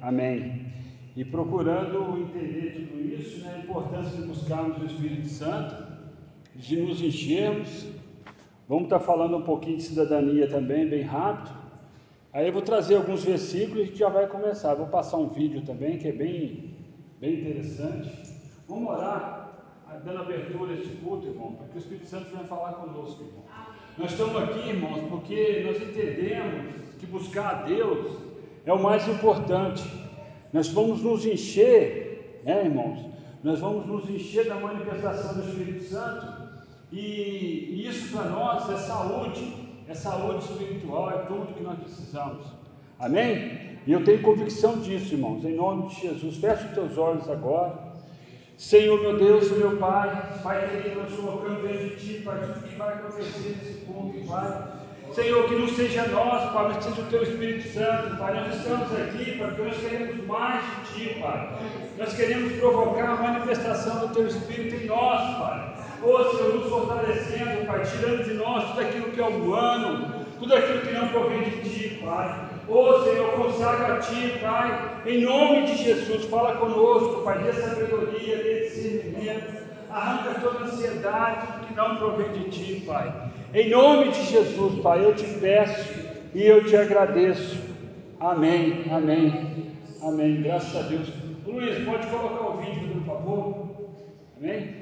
Amém. 0.00 0.66
E 1.16 1.24
procurando 1.24 2.18
entender 2.18 2.88
tudo 2.88 3.00
isso, 3.00 3.44
né, 3.44 3.54
a 3.56 3.58
importância 3.58 4.16
de 4.16 4.26
buscarmos 4.26 4.80
o 4.80 4.86
Espírito 4.86 5.28
Santo, 5.28 5.74
de 6.54 6.80
nos 6.80 7.02
enchermos. 7.02 7.86
Vamos 8.68 8.84
estar 8.84 9.00
falando 9.00 9.36
um 9.36 9.42
pouquinho 9.42 9.76
de 9.76 9.82
cidadania 9.82 10.48
também, 10.48 10.88
bem 10.88 11.02
rápido. 11.02 11.58
Aí 12.32 12.46
eu 12.46 12.52
vou 12.52 12.62
trazer 12.62 12.94
alguns 12.94 13.24
versículos 13.24 13.78
e 13.78 13.82
a 13.82 13.84
gente 13.86 13.98
já 13.98 14.08
vai 14.08 14.26
começar. 14.28 14.74
Vou 14.74 14.86
passar 14.86 15.16
um 15.16 15.28
vídeo 15.28 15.62
também 15.62 15.98
que 15.98 16.08
é 16.08 16.12
bem, 16.12 16.76
bem 17.20 17.40
interessante. 17.40 18.10
Vamos 18.68 18.88
orar, 18.88 19.74
dando 20.04 20.18
abertura 20.18 20.72
a 20.72 20.76
este 20.76 20.96
culto, 20.96 21.26
irmão, 21.26 21.54
para 21.54 21.66
que 21.66 21.76
o 21.76 21.78
Espírito 21.78 22.06
Santo 22.06 22.30
venha 22.30 22.44
falar 22.44 22.74
conosco, 22.74 23.24
irmão. 23.24 23.44
Nós 23.98 24.12
estamos 24.12 24.36
aqui, 24.36 24.68
irmãos, 24.68 25.00
porque 25.10 25.64
nós 25.66 25.82
entendemos 25.82 26.94
que 26.98 27.06
buscar 27.06 27.50
a 27.50 27.62
Deus 27.64 28.29
é 28.64 28.72
o 28.72 28.82
mais 28.82 29.06
importante. 29.08 29.84
Nós 30.52 30.68
vamos 30.68 31.02
nos 31.02 31.24
encher, 31.24 32.40
né, 32.44 32.64
irmãos? 32.64 32.98
Nós 33.42 33.60
vamos 33.60 33.86
nos 33.86 34.08
encher 34.10 34.48
da 34.48 34.56
manifestação 34.56 35.34
do 35.34 35.48
Espírito 35.48 35.84
Santo, 35.84 36.26
e 36.92 37.86
isso 37.86 38.14
para 38.14 38.28
nós 38.28 38.68
é 38.68 38.76
saúde, 38.76 39.54
é 39.88 39.94
saúde 39.94 40.44
espiritual, 40.44 41.10
é 41.10 41.18
tudo 41.24 41.54
que 41.54 41.62
nós 41.62 41.78
precisamos. 41.78 42.44
Amém? 42.98 43.78
E 43.86 43.92
eu 43.92 44.04
tenho 44.04 44.20
convicção 44.20 44.78
disso, 44.78 45.14
irmãos, 45.14 45.44
em 45.44 45.54
nome 45.54 45.88
de 45.88 46.00
Jesus. 46.02 46.36
Feche 46.36 46.66
os 46.66 46.72
teus 46.72 46.98
olhos 46.98 47.28
agora. 47.30 47.90
Senhor, 48.58 49.00
meu 49.00 49.16
Deus, 49.16 49.50
meu 49.56 49.78
Pai, 49.78 50.38
Pai 50.42 50.68
querido, 50.68 51.00
nós 51.00 51.14
colocamos 51.14 51.62
diante 51.62 51.96
de 51.96 51.96
Ti, 51.96 52.22
Pai, 52.22 52.40
tudo 52.40 52.68
que 52.68 52.76
vai 52.76 52.92
acontecer 52.92 53.56
nesse 53.56 53.86
culto, 53.86 54.26
Pai. 54.28 54.79
Senhor, 55.12 55.44
que 55.48 55.56
não 55.56 55.68
seja 55.68 56.06
nós, 56.06 56.52
Pai, 56.52 56.68
mas 56.68 56.76
que 56.76 56.84
seja 56.84 57.02
o 57.02 57.06
Teu 57.06 57.22
Espírito 57.22 57.68
Santo, 57.68 58.16
Pai. 58.16 58.32
Nós 58.34 58.54
estamos 58.54 58.92
aqui, 58.92 59.38
Pai, 59.38 59.48
porque 59.48 59.62
nós 59.62 59.76
queremos 59.78 60.26
mais 60.26 60.64
de 60.64 60.94
Ti, 60.94 61.20
Pai. 61.20 61.48
Nós 61.98 62.14
queremos 62.14 62.52
provocar 62.52 63.10
a 63.10 63.16
manifestação 63.16 64.06
do 64.06 64.14
Teu 64.14 64.26
Espírito 64.28 64.76
em 64.76 64.86
nós, 64.86 65.36
Pai. 65.36 65.74
Ô 66.02 66.24
Senhor, 66.30 66.54
nos 66.54 66.68
fortalecendo, 66.68 67.66
Pai, 67.66 67.82
tirando 67.82 68.24
de 68.24 68.34
nós 68.34 68.68
tudo 68.68 68.80
aquilo 68.80 69.10
que 69.10 69.20
é 69.20 69.26
humano, 69.26 70.26
tudo 70.38 70.54
aquilo 70.54 70.80
que 70.80 70.92
não 70.92 71.08
provém 71.08 71.42
de 71.42 71.68
Ti, 71.68 72.00
Pai. 72.04 72.48
Ô 72.68 73.02
Senhor, 73.02 73.32
consagra 73.32 73.94
a 73.94 73.98
Ti, 73.98 74.38
Pai, 74.40 75.02
em 75.06 75.24
nome 75.24 75.66
de 75.66 75.76
Jesus, 75.76 76.24
fala 76.26 76.54
conosco, 76.54 77.22
Pai, 77.22 77.42
dê 77.42 77.52
sabedoria, 77.52 78.36
dê 78.36 78.60
discernimento, 78.60 79.60
arranca 79.90 80.40
toda 80.40 80.66
ansiedade, 80.66 81.66
que 81.66 81.74
não 81.74 81.96
provém 81.96 82.30
de 82.32 82.48
Ti, 82.48 82.84
Pai. 82.86 83.12
Em 83.52 83.68
nome 83.68 84.12
de 84.12 84.22
Jesus, 84.26 84.80
Pai, 84.80 85.04
eu 85.04 85.12
te 85.12 85.26
peço 85.40 85.92
e 86.32 86.46
eu 86.46 86.64
te 86.64 86.76
agradeço. 86.76 87.60
Amém, 88.20 88.84
amém, 88.88 89.74
amém. 90.00 90.40
Graças 90.40 90.76
a 90.76 90.88
Deus. 90.88 91.08
Luiz, 91.44 91.84
pode 91.84 92.06
colocar 92.06 92.46
o 92.46 92.58
vídeo, 92.58 92.94
por 92.94 93.04
favor? 93.06 93.70
Amém? 94.36 94.76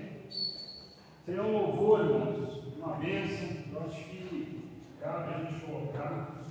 Seria 1.25 1.43
um 1.43 1.53
louvor, 1.53 2.01
irmãos, 2.01 2.63
uma 2.77 2.97
bênção. 2.97 3.49
Eu 3.73 3.81
acho 3.87 4.05
que 4.05 4.61
cabe 5.01 5.35
a 5.35 5.39
gente 5.39 5.65
colocar 5.65 6.45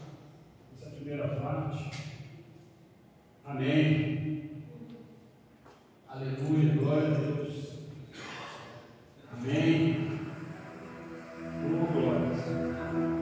essa 0.75 0.89
primeira 0.89 1.27
parte. 1.27 1.91
Amém. 3.45 4.49
Aleluia, 6.09 6.73
glória 6.73 7.07
a 7.09 7.11
Deus. 7.11 7.73
Amém. 9.31 10.17
Oh, 11.59 13.16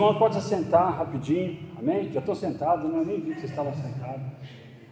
irmãos 0.00 0.16
podem 0.16 0.40
se 0.40 0.48
sentar 0.48 0.96
rapidinho, 0.96 1.58
amém? 1.78 2.10
Já 2.10 2.20
estão 2.20 2.34
sentados, 2.34 2.90
né? 2.90 3.00
eu 3.00 3.04
nem 3.04 3.20
vi 3.20 3.34
que 3.34 3.40
vocês 3.40 3.50
estavam 3.50 3.74
sentados, 3.74 4.22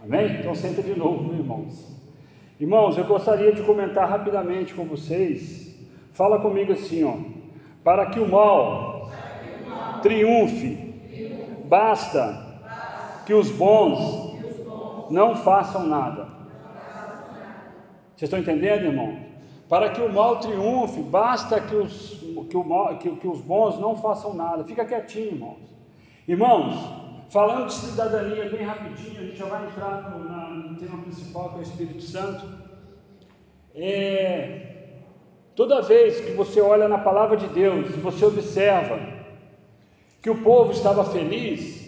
amém? 0.05 0.39
Então 0.39 0.55
senta 0.55 0.83
de 0.83 0.95
novo, 0.95 1.33
irmãos. 1.33 1.97
Irmãos, 2.61 2.99
eu 2.99 3.07
gostaria 3.07 3.53
de 3.53 3.63
comentar 3.63 4.07
rapidamente 4.07 4.75
com 4.75 4.85
vocês. 4.85 5.75
Fala 6.13 6.41
comigo 6.41 6.75
assim, 6.75 7.05
ó. 7.05 7.15
Para 7.83 8.07
que 8.11 8.21
o 8.21 8.29
mal 8.29 9.11
triunfe, 10.03 10.77
basta 11.65 12.61
que 13.25 13.33
os 13.33 13.51
bons 13.51 14.37
não 15.11 15.37
façam 15.37 15.87
nada. 15.87 16.29
Vocês 18.15 18.31
estão 18.31 18.41
entendendo, 18.41 18.85
irmão? 18.85 19.28
Para 19.69 19.91
que 19.91 20.01
o 20.01 20.11
mal 20.11 20.41
triunfe, 20.41 21.03
basta 21.03 21.61
que 21.61 21.77
os, 21.77 22.25
que, 22.49 22.57
o 22.57 22.65
mal, 22.65 22.97
que, 22.97 23.11
que 23.17 23.29
os 23.29 23.41
bons 23.41 23.79
não 23.79 23.97
façam 23.97 24.33
nada. 24.33 24.65
Fica 24.65 24.85
quietinho, 24.85 25.33
irmãos. 25.35 25.59
Irmãos, 26.27 26.75
falando 27.29 27.67
de 27.67 27.75
cidadania 27.75 28.49
bem 28.49 28.65
rapidinho, 28.65 29.21
a 29.21 29.25
gente 29.25 29.37
já 29.37 29.45
vai 29.45 29.67
entrar 29.67 30.11
no, 30.11 30.25
na, 30.25 30.49
no 30.49 30.77
tema 30.77 31.03
principal, 31.03 31.51
que 31.51 31.57
é 31.57 31.59
o 31.59 31.63
Espírito 31.63 32.03
Santo. 32.03 32.49
É, 33.75 34.97
toda 35.55 35.83
vez 35.83 36.19
que 36.21 36.33
você 36.33 36.61
olha 36.61 36.89
na 36.89 36.99
palavra 36.99 37.37
de 37.37 37.49
Deus 37.49 37.91
e 37.91 38.01
você 38.01 38.25
observa 38.25 38.99
que 40.23 40.31
o 40.31 40.43
povo 40.43 40.73
estava 40.73 41.05
feliz, 41.05 41.88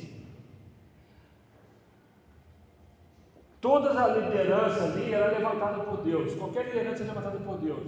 Toda 3.60 3.90
a 3.90 4.08
liderança 4.08 4.84
ali 4.84 5.12
era 5.12 5.36
levantada 5.36 5.80
por 5.80 5.98
Deus, 5.98 6.34
qualquer 6.34 6.66
liderança 6.66 7.02
é 7.02 7.06
levantada 7.06 7.38
por 7.38 7.58
Deus. 7.58 7.86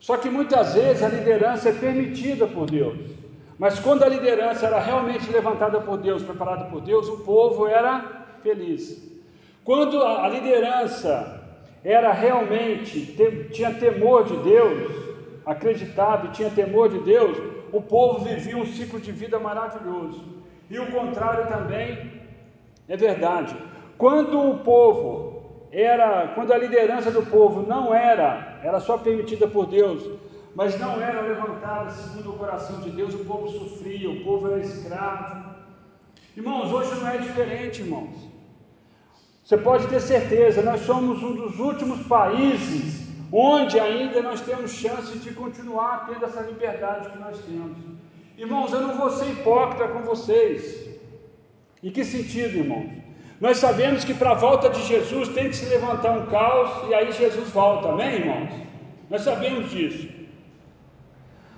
Só 0.00 0.16
que 0.16 0.28
muitas 0.28 0.74
vezes 0.74 1.02
a 1.02 1.08
liderança 1.08 1.68
é 1.68 1.72
permitida 1.72 2.48
por 2.48 2.68
Deus. 2.68 2.98
Mas 3.56 3.78
quando 3.78 4.02
a 4.02 4.08
liderança 4.08 4.66
era 4.66 4.80
realmente 4.80 5.30
levantada 5.30 5.80
por 5.80 5.98
Deus, 5.98 6.24
preparada 6.24 6.64
por 6.64 6.80
Deus, 6.80 7.08
o 7.08 7.18
povo 7.18 7.68
era 7.68 8.24
feliz. 8.42 9.00
Quando 9.62 10.02
a 10.02 10.26
liderança 10.26 11.40
era 11.84 12.12
realmente, 12.12 13.14
tinha 13.52 13.72
temor 13.74 14.24
de 14.24 14.36
Deus, 14.38 14.90
acreditava 15.46 16.26
e 16.26 16.30
tinha 16.30 16.50
temor 16.50 16.88
de 16.88 16.98
Deus, 16.98 17.38
o 17.72 17.80
povo 17.80 18.24
vivia 18.24 18.56
um 18.56 18.66
ciclo 18.66 18.98
de 18.98 19.12
vida 19.12 19.38
maravilhoso. 19.38 20.20
E 20.68 20.76
o 20.80 20.90
contrário 20.90 21.46
também 21.46 22.20
é 22.88 22.96
verdade. 22.96 23.54
Quando 24.02 24.50
o 24.50 24.58
povo 24.58 25.68
era, 25.70 26.32
quando 26.34 26.52
a 26.52 26.58
liderança 26.58 27.08
do 27.08 27.22
povo 27.22 27.62
não 27.62 27.94
era, 27.94 28.58
era 28.60 28.80
só 28.80 28.98
permitida 28.98 29.46
por 29.46 29.66
Deus, 29.66 30.18
mas 30.56 30.76
não 30.76 31.00
era 31.00 31.20
levantada 31.20 31.88
segundo 31.88 32.30
o 32.30 32.36
coração 32.36 32.80
de 32.80 32.90
Deus, 32.90 33.14
o 33.14 33.24
povo 33.24 33.48
sofria, 33.48 34.10
o 34.10 34.24
povo 34.24 34.48
era 34.48 34.58
escravo. 34.58 35.54
Irmãos, 36.36 36.72
hoje 36.72 36.92
não 36.98 37.10
é 37.10 37.18
diferente, 37.18 37.82
irmãos. 37.82 38.28
Você 39.44 39.56
pode 39.56 39.86
ter 39.86 40.00
certeza, 40.00 40.62
nós 40.62 40.80
somos 40.80 41.22
um 41.22 41.36
dos 41.36 41.60
últimos 41.60 42.04
países 42.08 43.06
onde 43.30 43.78
ainda 43.78 44.20
nós 44.20 44.40
temos 44.40 44.72
chance 44.72 45.16
de 45.16 45.32
continuar 45.32 46.08
tendo 46.08 46.24
essa 46.24 46.40
liberdade 46.40 47.08
que 47.08 47.18
nós 47.20 47.38
temos. 47.38 47.78
Irmãos, 48.36 48.72
eu 48.72 48.80
não 48.80 48.96
vou 48.96 49.10
ser 49.10 49.30
hipócrita 49.30 49.86
com 49.86 50.02
vocês. 50.02 50.90
Em 51.80 51.92
que 51.92 52.04
sentido, 52.04 52.58
irmãos? 52.58 53.01
Nós 53.42 53.56
sabemos 53.56 54.04
que 54.04 54.14
para 54.14 54.30
a 54.30 54.34
volta 54.34 54.70
de 54.70 54.80
Jesus 54.84 55.28
tem 55.30 55.48
que 55.48 55.56
se 55.56 55.66
levantar 55.66 56.12
um 56.12 56.26
caos 56.26 56.88
e 56.88 56.94
aí 56.94 57.10
Jesus 57.10 57.48
volta, 57.48 57.88
amém, 57.88 58.20
irmãos? 58.20 58.50
Nós 59.10 59.22
sabemos 59.22 59.68
disso. 59.68 60.08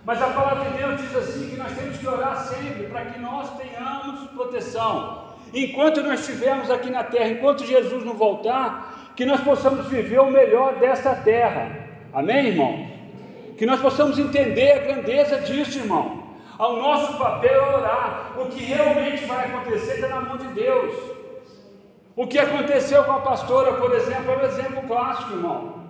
Mas 0.03 0.23
a 0.23 0.29
palavra 0.29 0.71
de 0.71 0.79
Deus 0.79 0.99
diz 1.03 1.15
assim 1.15 1.51
que 1.51 1.57
nós 1.57 1.71
temos 1.73 1.99
que 1.99 2.09
orar 2.09 2.39
sempre 2.39 2.85
para 2.85 3.05
que 3.05 3.21
nós 3.21 3.51
tenhamos 3.59 4.31
proteção. 4.31 5.35
Enquanto 5.53 6.03
nós 6.03 6.21
estivermos 6.21 6.71
aqui 6.71 6.89
na 6.89 7.05
terra, 7.05 7.29
enquanto 7.29 7.67
Jesus 7.67 8.03
não 8.03 8.15
voltar, 8.15 9.13
que 9.15 9.27
nós 9.27 9.43
possamos 9.43 9.87
viver 9.89 10.21
o 10.21 10.31
melhor 10.31 10.77
desta 10.77 11.15
terra. 11.15 11.71
Amém, 12.15 12.47
irmão? 12.47 12.89
Que 13.59 13.67
nós 13.67 13.79
possamos 13.79 14.19
entender 14.19 14.73
a 14.73 14.79
grandeza 14.79 15.39
disso, 15.43 15.81
irmão. 15.81 16.25
O 16.59 16.77
nosso 16.77 17.19
papel 17.19 17.63
é 17.63 17.77
orar. 17.77 18.33
O 18.39 18.47
que 18.47 18.65
realmente 18.65 19.27
vai 19.27 19.45
acontecer 19.45 19.97
está 19.97 20.09
na 20.09 20.23
mão 20.23 20.39
de 20.39 20.47
Deus. 20.49 21.14
O 22.17 22.27
que 22.27 22.39
aconteceu 22.39 23.03
com 23.05 23.13
a 23.13 23.21
pastora, 23.21 23.73
por 23.73 23.93
exemplo, 23.93 24.33
é 24.33 24.37
um 24.37 24.47
exemplo 24.47 24.83
clássico, 24.87 25.33
irmão. 25.33 25.85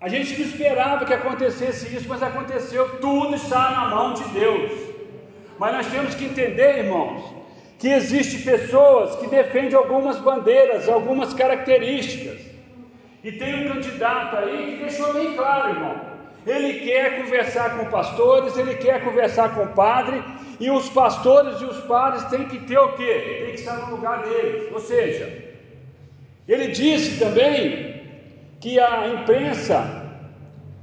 A 0.00 0.08
gente 0.08 0.38
não 0.38 0.46
esperava 0.46 1.04
que 1.04 1.12
acontecesse 1.12 1.92
isso, 1.94 2.08
mas 2.08 2.22
aconteceu, 2.22 3.00
tudo 3.00 3.34
está 3.34 3.72
na 3.72 3.86
mão 3.88 4.14
de 4.14 4.22
Deus. 4.28 4.70
Mas 5.58 5.72
nós 5.74 5.86
temos 5.88 6.14
que 6.14 6.26
entender, 6.26 6.78
irmãos, 6.84 7.34
que 7.80 7.88
existem 7.88 8.42
pessoas 8.42 9.16
que 9.16 9.26
defendem 9.26 9.74
algumas 9.74 10.18
bandeiras, 10.18 10.88
algumas 10.88 11.34
características. 11.34 12.40
E 13.24 13.32
tem 13.32 13.66
um 13.66 13.72
candidato 13.74 14.36
aí 14.36 14.76
que 14.76 14.82
deixou 14.84 15.12
bem 15.12 15.34
claro, 15.34 15.70
irmão. 15.70 16.00
Ele 16.46 16.78
quer 16.80 17.20
conversar 17.20 17.76
com 17.76 17.86
pastores, 17.86 18.56
ele 18.56 18.76
quer 18.76 19.02
conversar 19.02 19.52
com 19.56 19.66
padre, 19.68 20.22
e 20.60 20.70
os 20.70 20.88
pastores 20.88 21.60
e 21.60 21.64
os 21.64 21.80
padres 21.80 22.24
têm 22.26 22.46
que 22.46 22.60
ter 22.60 22.78
o 22.78 22.92
quê? 22.92 23.42
Tem 23.44 23.54
que 23.54 23.60
estar 23.60 23.76
no 23.78 23.96
lugar 23.96 24.22
deles. 24.22 24.72
Ou 24.72 24.78
seja, 24.78 25.47
ele 26.48 26.68
disse 26.68 27.18
também 27.18 28.02
que 28.58 28.80
a 28.80 29.08
imprensa 29.08 29.98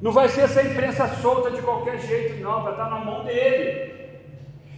não 0.01 0.11
vai 0.11 0.29
ser 0.29 0.41
essa 0.41 0.61
imprensa 0.61 1.07
solta 1.21 1.49
de 1.49 1.61
qualquer 1.61 1.99
jeito, 1.99 2.43
não, 2.43 2.61
vai 2.61 2.73
estar 2.73 2.89
na 2.89 2.99
mão 2.99 3.23
dele. 3.23 3.93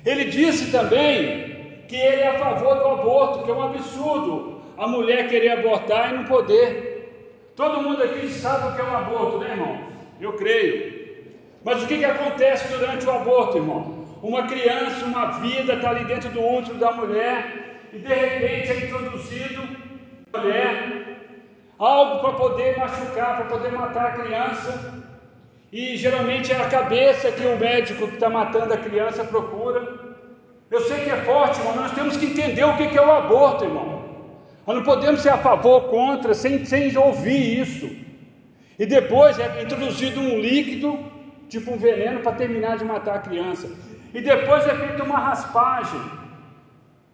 Ele 0.05 0.25
disse 0.25 0.71
também 0.71 1.83
que 1.87 1.95
ele 1.95 2.21
é 2.21 2.29
a 2.29 2.39
favor 2.39 2.75
do 2.75 2.87
aborto, 2.87 3.43
que 3.43 3.51
é 3.51 3.53
um 3.53 3.63
absurdo 3.63 4.61
a 4.77 4.87
mulher 4.87 5.27
querer 5.27 5.49
abortar 5.49 6.13
e 6.13 6.17
não 6.17 6.23
poder. 6.23 7.51
Todo 7.55 7.81
mundo 7.81 8.03
aqui 8.03 8.29
sabe 8.29 8.67
o 8.67 8.75
que 8.75 8.81
é 8.81 8.83
um 8.83 8.95
aborto, 8.95 9.39
né, 9.39 9.51
irmão? 9.51 9.79
Eu 10.21 10.33
creio. 10.33 10.97
Mas 11.63 11.83
o 11.83 11.87
que, 11.87 11.97
que 11.97 12.05
acontece 12.05 12.67
durante 12.69 13.05
o 13.05 13.11
aborto, 13.11 13.57
irmão? 13.57 14.05
Uma 14.21 14.47
criança, 14.47 15.05
uma 15.05 15.39
vida 15.39 15.73
está 15.73 15.89
ali 15.89 16.05
dentro 16.05 16.29
do 16.29 16.41
útero 16.41 16.77
da 16.77 16.91
mulher 16.91 17.89
e 17.91 17.97
de 17.97 18.13
repente 18.13 18.71
é 18.71 18.85
introduzido 18.85 19.86
mulher, 20.37 21.07
algo 21.77 22.21
para 22.21 22.33
poder 22.33 22.77
machucar, 22.77 23.37
para 23.37 23.45
poder 23.45 23.71
matar 23.71 24.05
a 24.07 24.11
criança. 24.11 25.03
E 25.71 25.97
geralmente 25.97 26.51
é 26.51 26.55
a 26.55 26.69
cabeça 26.69 27.31
que 27.31 27.45
o 27.45 27.57
médico 27.57 28.07
que 28.07 28.13
está 28.15 28.29
matando 28.29 28.73
a 28.73 28.77
criança 28.77 29.23
procura. 29.23 30.07
Eu 30.71 30.81
sei 30.81 31.03
que 31.03 31.09
é 31.09 31.17
forte, 31.17 31.59
irmão, 31.59 31.75
nós 31.75 31.91
temos 31.91 32.17
que 32.17 32.25
entender 32.25 32.63
o 32.63 32.75
que 32.77 32.97
é 32.97 33.01
o 33.01 33.11
aborto, 33.11 33.65
irmão. 33.65 34.03
Nós 34.65 34.75
não 34.77 34.83
podemos 34.83 35.21
ser 35.21 35.29
a 35.29 35.37
favor 35.37 35.83
ou 35.83 35.89
contra 35.89 36.33
sem, 36.33 36.65
sem 36.65 36.95
ouvir 36.97 37.59
isso. 37.59 37.89
E 38.77 38.85
depois 38.85 39.39
é 39.39 39.63
introduzido 39.63 40.19
um 40.19 40.39
líquido, 40.39 40.99
tipo 41.49 41.71
um 41.71 41.77
veneno, 41.77 42.19
para 42.19 42.33
terminar 42.33 42.77
de 42.77 42.85
matar 42.85 43.15
a 43.15 43.19
criança. 43.19 43.69
E 44.13 44.21
depois 44.21 44.67
é 44.67 44.75
feita 44.75 45.03
uma 45.03 45.19
raspagem 45.19 45.99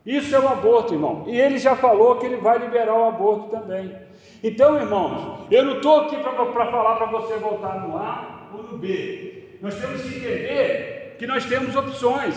isso 0.06 0.36
é 0.36 0.40
o 0.40 0.48
aborto, 0.48 0.94
irmão. 0.94 1.24
E 1.28 1.40
ele 1.40 1.58
já 1.58 1.76
falou 1.76 2.18
que 2.18 2.26
ele 2.26 2.38
vai 2.38 2.58
liberar 2.60 2.94
o 2.94 3.06
aborto 3.06 3.50
também. 3.50 3.96
Então, 4.44 4.76
irmãos, 4.76 5.48
eu 5.50 5.64
não 5.64 5.78
estou 5.78 6.02
aqui 6.02 6.18
para 6.18 6.34
falar 6.34 6.96
para 6.98 7.06
você 7.06 7.36
voltar 7.38 7.88
no 7.88 7.96
A 7.98 8.50
ou 8.54 8.64
no 8.64 8.78
B. 8.78 9.58
Nós 9.62 9.76
temos 9.76 10.02
que 10.02 10.18
entender 10.18 11.16
que 11.18 11.26
nós 11.26 11.46
temos 11.46 11.74
opções. 11.76 12.36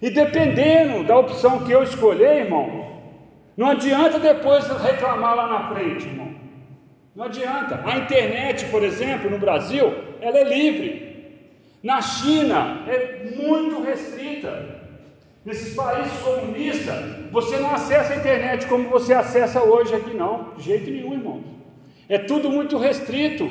E 0.00 0.10
dependendo 0.10 1.04
da 1.04 1.16
opção 1.16 1.60
que 1.60 1.70
eu 1.70 1.84
escolher, 1.84 2.38
irmão, 2.38 3.00
não 3.56 3.68
adianta 3.68 4.18
depois 4.18 4.66
reclamar 4.66 5.36
lá 5.36 5.46
na 5.46 5.68
frente, 5.72 6.08
irmão. 6.08 6.34
Não 7.14 7.26
adianta. 7.26 7.80
A 7.84 7.98
internet, 7.98 8.64
por 8.66 8.82
exemplo, 8.82 9.30
no 9.30 9.38
Brasil, 9.38 9.92
ela 10.20 10.38
é 10.38 10.44
livre. 10.44 11.12
Na 11.82 12.00
China 12.00 12.82
é 12.88 13.30
muito 13.36 13.80
restrita. 13.82 14.81
Nesses 15.44 15.74
países 15.74 16.12
comunistas, 16.20 17.30
você 17.32 17.56
não 17.58 17.74
acessa 17.74 18.12
a 18.12 18.16
internet 18.16 18.66
como 18.66 18.88
você 18.88 19.12
acessa 19.12 19.62
hoje 19.62 19.94
aqui, 19.94 20.14
não, 20.14 20.54
de 20.56 20.62
jeito 20.62 20.88
nenhum, 20.88 21.14
irmãos. 21.14 21.42
É 22.08 22.18
tudo 22.18 22.48
muito 22.48 22.78
restrito 22.78 23.44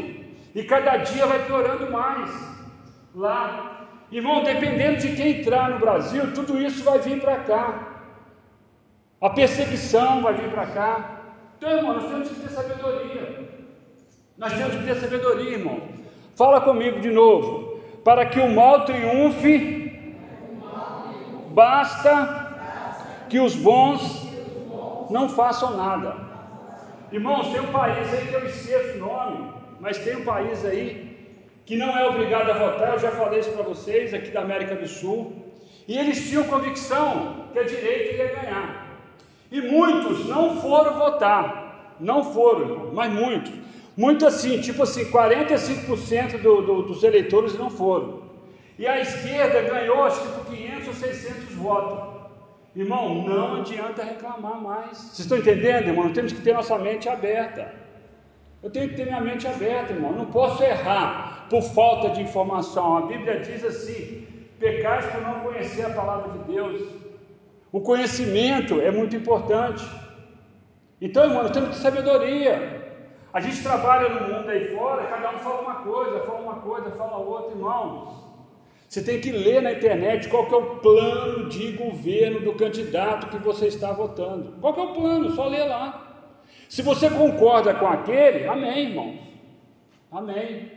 e 0.55 0.63
cada 0.63 0.97
dia 0.97 1.25
vai 1.25 1.45
piorando 1.45 1.91
mais 1.91 2.29
lá. 3.13 3.87
Irmão, 4.09 4.43
dependendo 4.43 4.97
de 4.97 5.15
quem 5.15 5.39
entrar 5.39 5.69
no 5.69 5.79
Brasil, 5.79 6.33
tudo 6.33 6.61
isso 6.61 6.83
vai 6.83 6.99
vir 6.99 7.19
para 7.19 7.37
cá. 7.39 7.87
A 9.19 9.29
perseguição 9.29 10.21
vai 10.21 10.33
vir 10.33 10.49
para 10.49 10.65
cá. 10.67 11.21
Então, 11.57 11.69
irmão, 11.69 11.93
nós 11.93 12.09
temos 12.09 12.29
que 12.29 12.35
ter 12.35 12.49
sabedoria. 12.49 13.49
Nós 14.37 14.53
temos 14.53 14.75
que 14.75 14.83
ter 14.83 14.95
sabedoria, 14.95 15.51
irmão. 15.51 15.81
Fala 16.35 16.61
comigo 16.61 16.99
de 16.99 17.11
novo. 17.11 17.79
Para 18.03 18.25
que 18.25 18.39
o 18.39 18.49
mal 18.49 18.83
triunfe 18.83 19.80
basta 21.53 23.25
que 23.29 23.39
os 23.39 23.55
bons 23.55 24.27
não 25.09 25.29
façam 25.29 25.77
nada. 25.77 26.15
Irmãos, 27.11 27.49
tem 27.51 27.61
um 27.61 27.71
país 27.71 28.13
aí 28.13 28.27
que 28.27 28.33
eu 28.33 28.45
esqueço 28.45 28.97
o 28.97 28.99
nome, 28.99 29.51
mas 29.79 29.97
tem 29.97 30.17
um 30.17 30.23
país 30.23 30.63
aí 30.65 31.11
que 31.65 31.75
não 31.75 31.97
é 31.97 32.07
obrigado 32.07 32.49
a 32.49 32.53
votar, 32.53 32.93
eu 32.93 32.99
já 32.99 33.11
falei 33.11 33.39
isso 33.39 33.51
para 33.51 33.63
vocês, 33.63 34.13
aqui 34.13 34.31
da 34.31 34.41
América 34.41 34.75
do 34.75 34.87
Sul, 34.87 35.33
E 35.87 35.97
eles 35.97 36.29
tinham 36.29 36.43
convicção 36.43 37.47
que 37.51 37.59
a 37.59 37.63
direita 37.63 38.15
ia 38.15 38.35
ganhar. 38.35 38.87
E 39.51 39.61
muitos 39.61 40.25
não 40.27 40.61
foram 40.61 40.97
votar. 40.97 41.95
Não 41.99 42.23
foram, 42.23 42.91
mas 42.93 43.11
muitos. 43.11 43.51
Muito 43.97 44.25
assim, 44.25 44.61
tipo 44.61 44.83
assim, 44.83 45.05
45% 45.05 46.41
do, 46.41 46.61
do, 46.61 46.81
dos 46.83 47.03
eleitores 47.03 47.57
não 47.57 47.69
foram. 47.69 48.30
E 48.77 48.87
a 48.87 48.99
esquerda 48.99 49.61
ganhou, 49.61 50.03
acho 50.03 50.21
que 50.21 50.27
por 50.33 50.45
500 50.45 50.87
ou 50.87 50.93
600 50.93 51.55
votos. 51.55 52.21
Irmão, 52.75 53.23
não 53.23 53.55
adianta 53.55 54.03
reclamar 54.03 54.61
mais. 54.61 54.97
Vocês 54.97 55.19
estão 55.19 55.37
entendendo, 55.37 55.87
irmão? 55.87 56.05
Nós 56.05 56.13
temos 56.13 56.31
que 56.31 56.41
ter 56.41 56.53
nossa 56.53 56.77
mente 56.77 57.09
aberta. 57.09 57.73
Eu 58.63 58.69
tenho 58.69 58.89
que 58.89 58.95
ter 58.95 59.05
minha 59.05 59.19
mente 59.19 59.45
aberta, 59.45 59.91
irmão. 59.91 60.13
Não 60.13 60.27
posso 60.27 60.63
errar 60.63 61.47
por 61.49 61.61
falta 61.61 62.11
de 62.11 62.21
informação. 62.21 62.97
A 62.97 63.01
Bíblia 63.01 63.39
diz 63.41 63.63
assim: 63.65 64.25
pecais 64.59 65.05
por 65.07 65.21
não 65.21 65.41
conhecer 65.41 65.85
a 65.85 65.89
palavra 65.89 66.31
de 66.31 66.53
Deus. 66.53 66.81
O 67.71 67.81
conhecimento 67.81 68.79
é 68.79 68.91
muito 68.91 69.15
importante. 69.15 69.85
Então, 71.01 71.23
irmão, 71.23 71.43
nós 71.43 71.51
temos 71.51 71.69
que 71.69 71.75
ter 71.75 71.81
sabedoria. 71.81 72.81
A 73.33 73.39
gente 73.39 73.63
trabalha 73.63 74.09
no 74.09 74.27
mundo 74.27 74.49
aí 74.49 74.75
fora, 74.75 75.07
cada 75.07 75.29
um 75.31 75.39
fala 75.39 75.61
uma 75.61 75.75
coisa, 75.75 76.19
fala 76.19 76.39
uma 76.39 76.55
coisa, 76.55 76.91
fala 76.91 77.17
outra, 77.17 77.51
irmãos. 77.51 78.20
Você 78.91 79.01
tem 79.01 79.21
que 79.21 79.31
ler 79.31 79.61
na 79.61 79.71
internet 79.71 80.27
qual 80.27 80.47
que 80.47 80.53
é 80.53 80.57
o 80.57 80.75
plano 80.79 81.47
de 81.47 81.71
governo 81.71 82.41
do 82.41 82.51
candidato 82.55 83.27
que 83.27 83.37
você 83.37 83.67
está 83.67 83.93
votando. 83.93 84.55
Qual 84.59 84.73
que 84.73 84.81
é 84.81 84.83
o 84.83 84.93
plano? 84.93 85.33
Só 85.33 85.47
lê 85.47 85.63
lá. 85.63 86.25
Se 86.67 86.81
você 86.81 87.09
concorda 87.09 87.73
com 87.73 87.87
aquele, 87.87 88.45
amém, 88.45 88.89
irmãos. 88.89 89.15
Amém. 90.11 90.73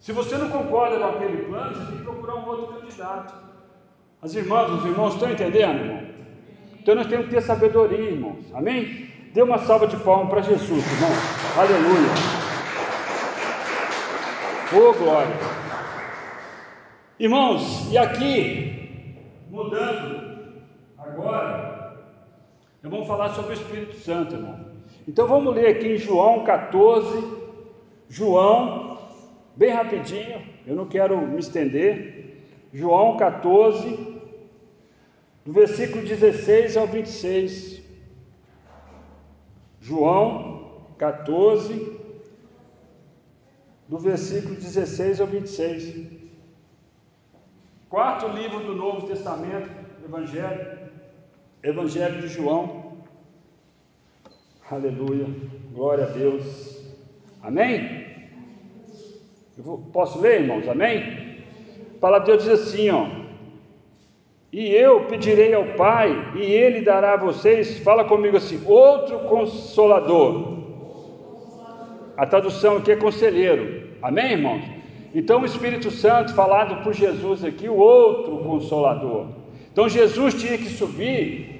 Se 0.00 0.10
você 0.10 0.36
não 0.36 0.50
concorda 0.50 0.98
com 0.98 1.04
aquele 1.04 1.44
plano, 1.44 1.76
você 1.76 1.86
tem 1.86 1.98
que 1.98 2.02
procurar 2.02 2.34
um 2.34 2.48
outro 2.48 2.80
candidato. 2.80 3.32
As 4.20 4.34
irmãs, 4.34 4.68
os 4.68 4.84
irmãos 4.84 5.14
estão 5.14 5.30
entendendo, 5.30 5.84
irmão? 5.84 6.02
Então 6.80 6.96
nós 6.96 7.06
temos 7.06 7.26
que 7.26 7.34
ter 7.36 7.42
sabedoria, 7.42 8.10
irmãos. 8.10 8.44
Amém? 8.52 9.08
Dê 9.32 9.40
uma 9.40 9.58
salva 9.58 9.86
de 9.86 9.96
palmas 9.98 10.30
para 10.30 10.42
Jesus, 10.42 10.84
irmão. 10.84 11.10
Aleluia. 11.56 12.10
Oh, 14.74 14.92
glória. 14.94 15.71
Irmãos, 17.22 17.88
e 17.92 17.96
aqui, 17.96 19.14
mudando 19.48 20.60
agora, 20.98 21.96
eu 22.82 22.90
vou 22.90 23.04
falar 23.04 23.28
sobre 23.28 23.52
o 23.52 23.54
Espírito 23.54 23.94
Santo, 23.94 24.34
irmão. 24.34 24.58
Então 25.06 25.28
vamos 25.28 25.54
ler 25.54 25.68
aqui 25.68 25.86
em 25.86 25.96
João 25.98 26.42
14, 26.42 27.24
João, 28.08 28.98
bem 29.54 29.70
rapidinho, 29.70 30.42
eu 30.66 30.74
não 30.74 30.88
quero 30.88 31.16
me 31.24 31.38
estender. 31.38 32.42
João 32.72 33.16
14, 33.16 33.88
do 35.44 35.52
versículo 35.52 36.04
16 36.04 36.76
ao 36.76 36.88
26. 36.88 37.82
João 39.80 40.88
14, 40.98 42.00
do 43.86 43.96
versículo 43.96 44.56
16 44.56 45.20
ao 45.20 45.28
26. 45.28 46.11
Quarto 47.92 48.26
livro 48.28 48.60
do 48.60 48.74
Novo 48.74 49.06
Testamento, 49.06 49.68
Evangelho, 50.02 50.66
Evangelho 51.62 52.22
de 52.22 52.28
João. 52.28 53.02
Aleluia, 54.70 55.26
glória 55.74 56.04
a 56.04 56.08
Deus. 56.08 56.90
Amém? 57.42 58.06
Vou, 59.58 59.76
posso 59.92 60.18
ler, 60.22 60.40
irmãos? 60.40 60.66
Amém? 60.66 61.44
A 61.96 62.00
palavra 62.00 62.24
de 62.24 62.32
Deus 62.32 62.44
diz 62.44 62.66
assim, 62.66 62.88
ó. 62.88 63.08
E 64.50 64.70
eu 64.70 65.04
pedirei 65.04 65.52
ao 65.52 65.74
Pai, 65.76 66.32
e 66.34 66.40
Ele 66.40 66.80
dará 66.80 67.12
a 67.12 67.18
vocês, 67.18 67.78
fala 67.80 68.06
comigo 68.06 68.38
assim, 68.38 68.58
outro 68.64 69.18
consolador. 69.28 70.62
A 72.16 72.24
tradução 72.24 72.78
aqui 72.78 72.92
é 72.92 72.96
conselheiro. 72.96 73.86
Amém, 74.00 74.32
irmãos? 74.32 74.81
Então 75.14 75.42
o 75.42 75.46
Espírito 75.46 75.90
Santo, 75.90 76.34
falado 76.34 76.82
por 76.82 76.94
Jesus 76.94 77.44
aqui, 77.44 77.68
o 77.68 77.76
outro 77.76 78.38
consolador. 78.38 79.26
Então 79.70 79.88
Jesus 79.88 80.34
tinha 80.34 80.56
que 80.56 80.68
subir 80.68 81.52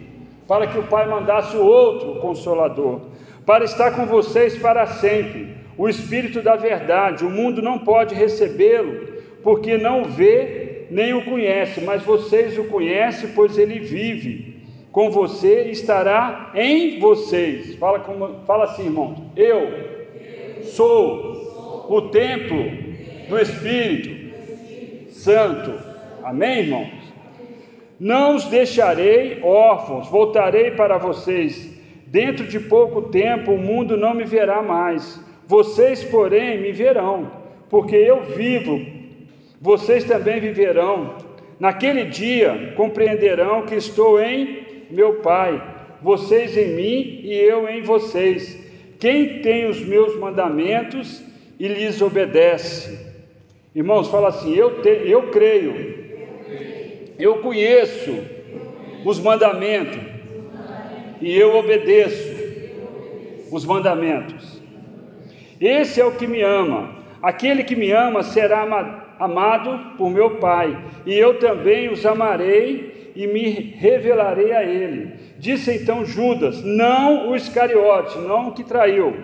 para 0.49 0.66
que 0.66 0.78
o 0.78 0.85
Pai 0.85 1.06
mandasse 1.06 1.56
o 1.56 1.64
outro 1.64 2.21
consolador, 2.21 3.00
para 3.44 3.64
estar 3.64 3.92
com 3.92 4.06
vocês 4.06 4.59
para 4.59 4.87
sempre. 4.87 5.56
O 5.76 5.88
Espírito 5.88 6.42
da 6.42 6.56
verdade, 6.56 7.25
o 7.25 7.30
mundo 7.30 7.62
não 7.62 7.78
pode 7.78 8.14
recebê-lo, 8.14 9.12
porque 9.42 9.76
não 9.76 10.02
o 10.02 10.04
vê 10.04 10.87
nem 10.90 11.14
o 11.14 11.25
conhece, 11.25 11.80
mas 11.80 12.02
vocês 12.02 12.59
o 12.59 12.64
conhecem, 12.64 13.30
pois 13.35 13.56
ele 13.56 13.78
vive 13.78 14.52
com 14.92 15.11
você 15.11 15.68
e 15.68 15.71
estará 15.71 16.50
em 16.54 16.99
vocês. 16.99 17.75
Fala, 17.76 18.00
como, 18.00 18.40
fala 18.47 18.64
assim, 18.64 18.85
irmão. 18.85 19.30
Eu 19.35 19.68
sou 20.64 21.87
o 21.88 22.02
templo 22.02 22.91
do 23.33 23.41
Espírito 23.41 25.11
Santo. 25.11 25.73
Amém, 26.23 26.59
irmãos? 26.65 26.91
Não 27.99 28.37
os 28.37 28.45
deixarei 28.45 29.41
órfãos, 29.43 30.09
voltarei 30.09 30.73
para 30.73 30.99
vocês. 30.99 31.73
Dentro 32.07 32.47
de 32.47 32.61
pouco 32.61 33.01
tempo 33.09 33.53
o 33.53 33.59
mundo 33.59 33.97
não 33.97 34.12
me 34.12 34.25
verá 34.25 34.61
mais. 34.61 35.19
Vocês, 35.47 36.05
porém, 36.05 36.61
me 36.61 36.73
verão, 36.73 37.33
porque 37.71 37.97
eu 37.97 38.23
vivo. 38.23 38.85
Vocês 39.59 40.05
também 40.05 40.39
viverão. 40.39 41.17
Naquele 41.59 42.05
dia 42.05 42.75
compreenderão 42.77 43.62
que 43.62 43.77
estou 43.77 44.21
em 44.21 44.87
meu 44.91 45.21
Pai, 45.21 45.62
vocês 46.03 46.55
em 46.55 46.75
mim 46.75 47.21
e 47.23 47.33
eu 47.33 47.67
em 47.67 47.81
vocês. 47.81 48.59
Quem 49.01 49.41
tem 49.41 49.71
os 49.71 49.81
meus 49.81 50.19
mandamentos 50.19 51.25
e 51.59 51.67
lhes 51.67 52.03
obedece, 52.03 53.12
Irmãos, 53.75 54.09
fala 54.09 54.29
assim: 54.29 54.55
eu, 54.55 54.83
te, 54.83 54.88
eu 54.88 55.31
creio, 55.31 55.95
eu 57.19 57.37
conheço 57.37 58.19
os 59.02 59.19
mandamentos 59.19 59.99
e 61.21 61.35
eu 61.35 61.57
obedeço 61.57 62.33
os 63.50 63.64
mandamentos. 63.64 64.61
Esse 65.59 66.00
é 66.00 66.05
o 66.05 66.12
que 66.12 66.26
me 66.26 66.43
ama. 66.43 66.97
Aquele 67.23 67.64
que 67.64 67.75
me 67.75 67.91
ama 67.93 68.23
será 68.23 68.62
amado 69.19 69.97
por 69.97 70.11
meu 70.11 70.37
Pai, 70.37 70.76
e 71.07 71.14
eu 71.14 71.38
também 71.38 71.88
os 71.88 72.05
amarei 72.05 73.12
e 73.17 73.26
me 73.26 73.75
revelarei 73.79 74.52
a 74.52 74.64
ele. 74.64 75.12
Disse 75.38 75.73
então 75.73 76.05
Judas, 76.05 76.62
não 76.62 77.31
o 77.31 77.37
Iscariote, 77.37 78.19
não 78.19 78.49
o 78.49 78.52
que 78.52 78.64
traiu: 78.64 79.17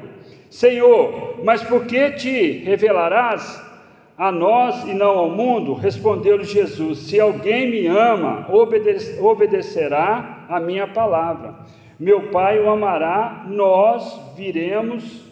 Senhor, 0.48 1.40
mas 1.44 1.62
por 1.62 1.84
que 1.84 2.12
te 2.12 2.62
revelarás 2.64 3.67
a 4.18 4.32
nós 4.32 4.82
e 4.88 4.92
não 4.92 5.16
ao 5.16 5.30
mundo? 5.30 5.74
Respondeu-lhe 5.74 6.42
Jesus: 6.42 6.98
Se 6.98 7.20
alguém 7.20 7.70
me 7.70 7.86
ama, 7.86 8.48
obedecerá 9.20 10.44
a 10.48 10.58
minha 10.58 10.88
palavra. 10.88 11.54
Meu 11.98 12.22
Pai 12.30 12.58
o 12.58 12.68
amará, 12.68 13.44
nós 13.48 14.20
viremos 14.36 15.24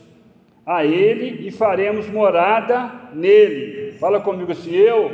a 0.65 0.85
ele 0.85 1.47
e 1.47 1.51
faremos 1.51 2.09
morada 2.09 2.93
nele. 3.13 3.93
Fala 3.99 4.21
comigo 4.21 4.53
assim: 4.53 4.75
Eu 4.75 5.11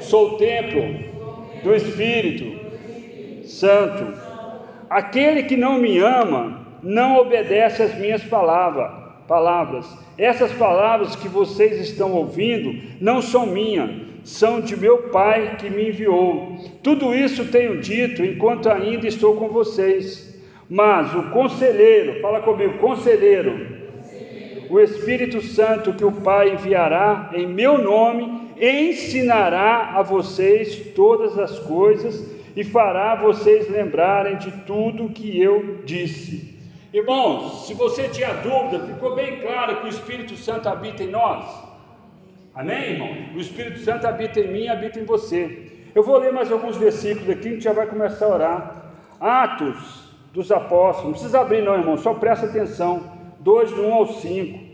sou 0.00 0.34
o 0.34 0.36
templo 0.36 0.82
do 1.64 1.74
Espírito 1.74 2.60
Santo. 3.46 4.20
Aquele 4.90 5.44
que 5.44 5.56
não 5.56 5.78
me 5.78 5.98
ama 5.98 6.60
não 6.82 7.16
obedece 7.16 7.82
às 7.82 7.94
minhas 7.94 8.22
palavras 8.22 9.01
palavras. 9.32 9.86
Essas 10.18 10.52
palavras 10.52 11.16
que 11.16 11.26
vocês 11.26 11.80
estão 11.80 12.12
ouvindo 12.12 12.78
não 13.00 13.22
são 13.22 13.46
minhas, 13.46 13.90
são 14.24 14.60
de 14.60 14.76
meu 14.76 15.04
Pai 15.04 15.56
que 15.58 15.70
me 15.70 15.88
enviou. 15.88 16.54
Tudo 16.82 17.14
isso 17.14 17.46
tenho 17.46 17.80
dito 17.80 18.22
enquanto 18.22 18.68
ainda 18.68 19.08
estou 19.08 19.34
com 19.36 19.48
vocês. 19.48 20.38
Mas 20.68 21.14
o 21.14 21.30
conselheiro, 21.30 22.20
fala 22.20 22.42
comigo, 22.42 22.76
conselheiro, 22.76 23.68
o 24.68 24.78
Espírito 24.78 25.40
Santo 25.40 25.94
que 25.94 26.04
o 26.04 26.12
Pai 26.12 26.52
enviará 26.52 27.30
em 27.32 27.46
meu 27.46 27.78
nome, 27.78 28.52
ensinará 28.60 29.94
a 29.94 30.02
vocês 30.02 30.92
todas 30.94 31.38
as 31.38 31.58
coisas 31.60 32.30
e 32.54 32.62
fará 32.62 33.14
vocês 33.14 33.66
lembrarem 33.70 34.36
de 34.36 34.50
tudo 34.66 35.08
que 35.08 35.40
eu 35.40 35.78
disse. 35.86 36.51
Irmãos, 36.92 37.66
se 37.66 37.74
você 37.74 38.08
tinha 38.08 38.34
dúvida, 38.34 38.86
ficou 38.86 39.14
bem 39.14 39.40
claro 39.40 39.76
que 39.76 39.86
o 39.86 39.88
Espírito 39.88 40.36
Santo 40.36 40.68
habita 40.68 41.02
em 41.02 41.10
nós? 41.10 41.44
Amém, 42.54 42.92
irmão? 42.92 43.08
O 43.34 43.40
Espírito 43.40 43.78
Santo 43.78 44.06
habita 44.06 44.40
em 44.40 44.52
mim 44.52 44.64
e 44.64 44.68
habita 44.68 45.00
em 45.00 45.04
você. 45.04 45.72
Eu 45.94 46.02
vou 46.02 46.18
ler 46.18 46.32
mais 46.32 46.52
alguns 46.52 46.76
versículos 46.76 47.30
aqui, 47.30 47.48
a 47.48 47.52
gente 47.52 47.64
já 47.64 47.72
vai 47.72 47.86
começar 47.86 48.26
a 48.26 48.28
orar. 48.28 48.92
Atos 49.18 50.12
dos 50.34 50.52
Apóstolos, 50.52 51.04
não 51.04 51.12
precisa 51.12 51.40
abrir, 51.40 51.62
não, 51.62 51.74
irmão, 51.74 51.96
só 51.96 52.12
presta 52.14 52.46
atenção. 52.46 53.10
2, 53.40 53.72
do 53.72 53.82
1 53.86 53.94
ao 53.94 54.06
5. 54.06 54.72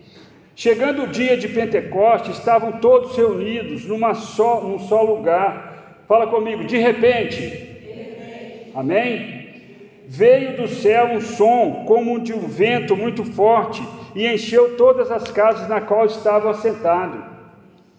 Chegando 0.57 1.05
o 1.05 1.07
dia 1.07 1.37
de 1.37 1.49
Pentecostes, 1.49 2.37
estavam 2.37 2.73
todos 2.81 3.17
reunidos 3.17 3.85
numa 3.87 4.15
só, 4.15 4.61
num 4.61 4.79
só 4.79 5.03
lugar. 5.03 6.03
Fala 6.09 6.27
comigo, 6.27 6.65
de 6.65 6.79
repente, 6.79 7.69
Amém? 8.75 9.38
Veio 10.11 10.57
do 10.57 10.67
céu 10.67 11.09
um 11.13 11.21
som 11.21 11.85
como 11.87 12.19
de 12.19 12.33
um 12.33 12.49
vento 12.49 12.97
muito 12.97 13.23
forte 13.25 13.83
e 14.15 14.27
encheu 14.27 14.75
todas 14.75 15.11
as 15.11 15.31
casas 15.31 15.69
na 15.69 15.83
qual 15.83 16.07
estavam 16.07 16.51
assentados. 16.51 17.21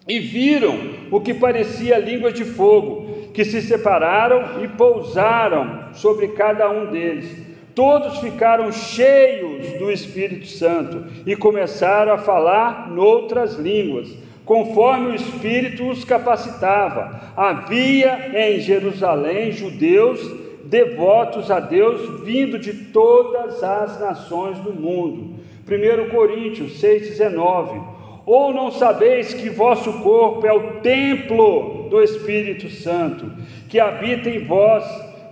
E 0.08 0.18
viram 0.18 0.76
o 1.12 1.20
que 1.20 1.32
parecia 1.32 1.98
línguas 1.98 2.34
de 2.34 2.44
fogo, 2.44 3.28
que 3.32 3.44
se 3.44 3.62
separaram 3.62 4.60
e 4.60 4.66
pousaram 4.66 5.84
sobre 5.92 6.26
cada 6.28 6.68
um 6.68 6.86
deles. 6.86 7.30
Todos 7.76 8.18
ficaram 8.18 8.72
cheios 8.72 9.78
do 9.78 9.88
Espírito 9.88 10.48
Santo 10.48 11.04
e 11.24 11.36
começaram 11.36 12.12
a 12.12 12.18
falar 12.18 12.90
noutras 12.90 13.54
línguas, 13.54 14.12
conforme 14.44 15.10
o 15.10 15.14
Espírito 15.14 15.88
os 15.88 16.04
capacitava. 16.04 17.20
Havia 17.36 18.32
em 18.34 18.58
Jerusalém 18.58 19.52
judeus 19.52 20.39
devotos 20.70 21.50
a 21.50 21.58
Deus, 21.58 22.22
vindo 22.24 22.58
de 22.58 22.72
todas 22.72 23.62
as 23.62 24.00
nações 24.00 24.58
do 24.60 24.72
mundo. 24.72 25.34
1 25.68 26.10
Coríntios 26.10 26.80
6,19. 26.80 27.82
Ou 28.24 28.54
não 28.54 28.70
sabeis 28.70 29.34
que 29.34 29.50
vosso 29.50 29.92
corpo 30.00 30.46
é 30.46 30.52
o 30.52 30.80
templo 30.80 31.88
do 31.90 32.00
Espírito 32.00 32.70
Santo, 32.70 33.30
que 33.68 33.80
habita 33.80 34.30
em 34.30 34.44
vós, 34.44 34.84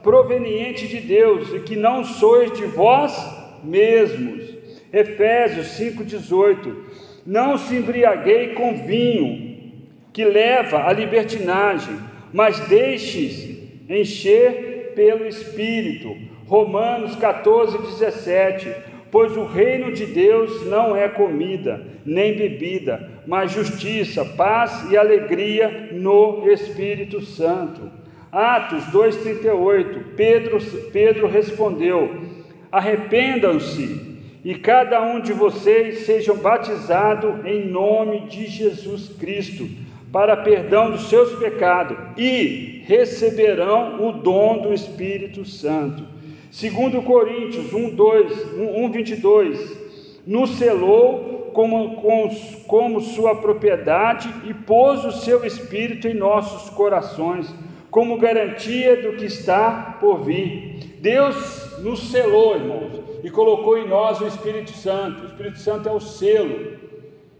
proveniente 0.02 0.88
de 0.88 0.98
Deus, 0.98 1.54
e 1.54 1.60
que 1.60 1.76
não 1.76 2.02
sois 2.02 2.50
de 2.52 2.64
vós 2.64 3.16
mesmos. 3.62 4.42
Efésios 4.92 5.68
5,18. 5.78 6.74
Não 7.24 7.56
se 7.56 7.76
embriaguei 7.76 8.54
com 8.54 8.84
vinho, 8.84 9.56
que 10.12 10.24
leva 10.24 10.88
à 10.88 10.92
libertinagem, 10.92 11.96
mas 12.32 12.58
deixe 12.60 13.84
encher 13.88 14.67
pelo 14.98 15.28
Espírito. 15.28 16.16
Romanos 16.48 17.14
14, 17.14 17.78
17. 17.78 18.74
Pois 19.12 19.36
o 19.36 19.44
reino 19.44 19.92
de 19.92 20.04
Deus 20.04 20.66
não 20.66 20.96
é 20.96 21.08
comida, 21.08 21.86
nem 22.04 22.36
bebida, 22.36 23.08
mas 23.24 23.52
justiça, 23.52 24.24
paz 24.24 24.90
e 24.90 24.96
alegria 24.96 25.90
no 25.92 26.50
Espírito 26.50 27.20
Santo. 27.20 27.88
Atos 28.32 28.82
2,38. 28.86 30.16
Pedro, 30.16 30.58
Pedro 30.92 31.28
respondeu: 31.28 32.20
Arrependam-se 32.72 34.18
e 34.44 34.56
cada 34.56 35.00
um 35.00 35.20
de 35.20 35.32
vocês 35.32 36.06
sejam 36.06 36.36
batizado 36.38 37.46
em 37.46 37.68
nome 37.68 38.26
de 38.26 38.46
Jesus 38.46 39.08
Cristo 39.10 39.68
para 40.12 40.36
perdão 40.36 40.90
dos 40.90 41.08
seus 41.08 41.38
pecados 41.38 41.96
e 42.16 42.82
receberão 42.86 44.06
o 44.08 44.12
dom 44.12 44.62
do 44.62 44.72
Espírito 44.72 45.44
Santo. 45.44 46.04
Segundo 46.50 47.02
Coríntios 47.02 47.72
1, 47.72 47.90
2, 47.90 48.54
1, 48.54 48.90
22, 48.90 49.78
nos 50.26 50.50
selou 50.56 51.50
como, 51.52 52.02
como 52.66 53.00
sua 53.00 53.34
propriedade 53.36 54.32
e 54.46 54.54
pôs 54.54 55.04
o 55.04 55.12
seu 55.12 55.44
Espírito 55.44 56.08
em 56.08 56.14
nossos 56.14 56.70
corações, 56.70 57.54
como 57.90 58.16
garantia 58.16 59.02
do 59.02 59.16
que 59.16 59.26
está 59.26 59.98
por 60.00 60.24
vir. 60.24 60.96
Deus 61.00 61.80
nos 61.80 62.10
selou, 62.10 62.56
irmãos, 62.56 63.00
e 63.22 63.30
colocou 63.30 63.76
em 63.76 63.88
nós 63.88 64.20
o 64.20 64.26
Espírito 64.26 64.72
Santo. 64.72 65.22
O 65.22 65.26
Espírito 65.26 65.58
Santo 65.58 65.88
é 65.88 65.92
o 65.92 66.00
selo. 66.00 66.87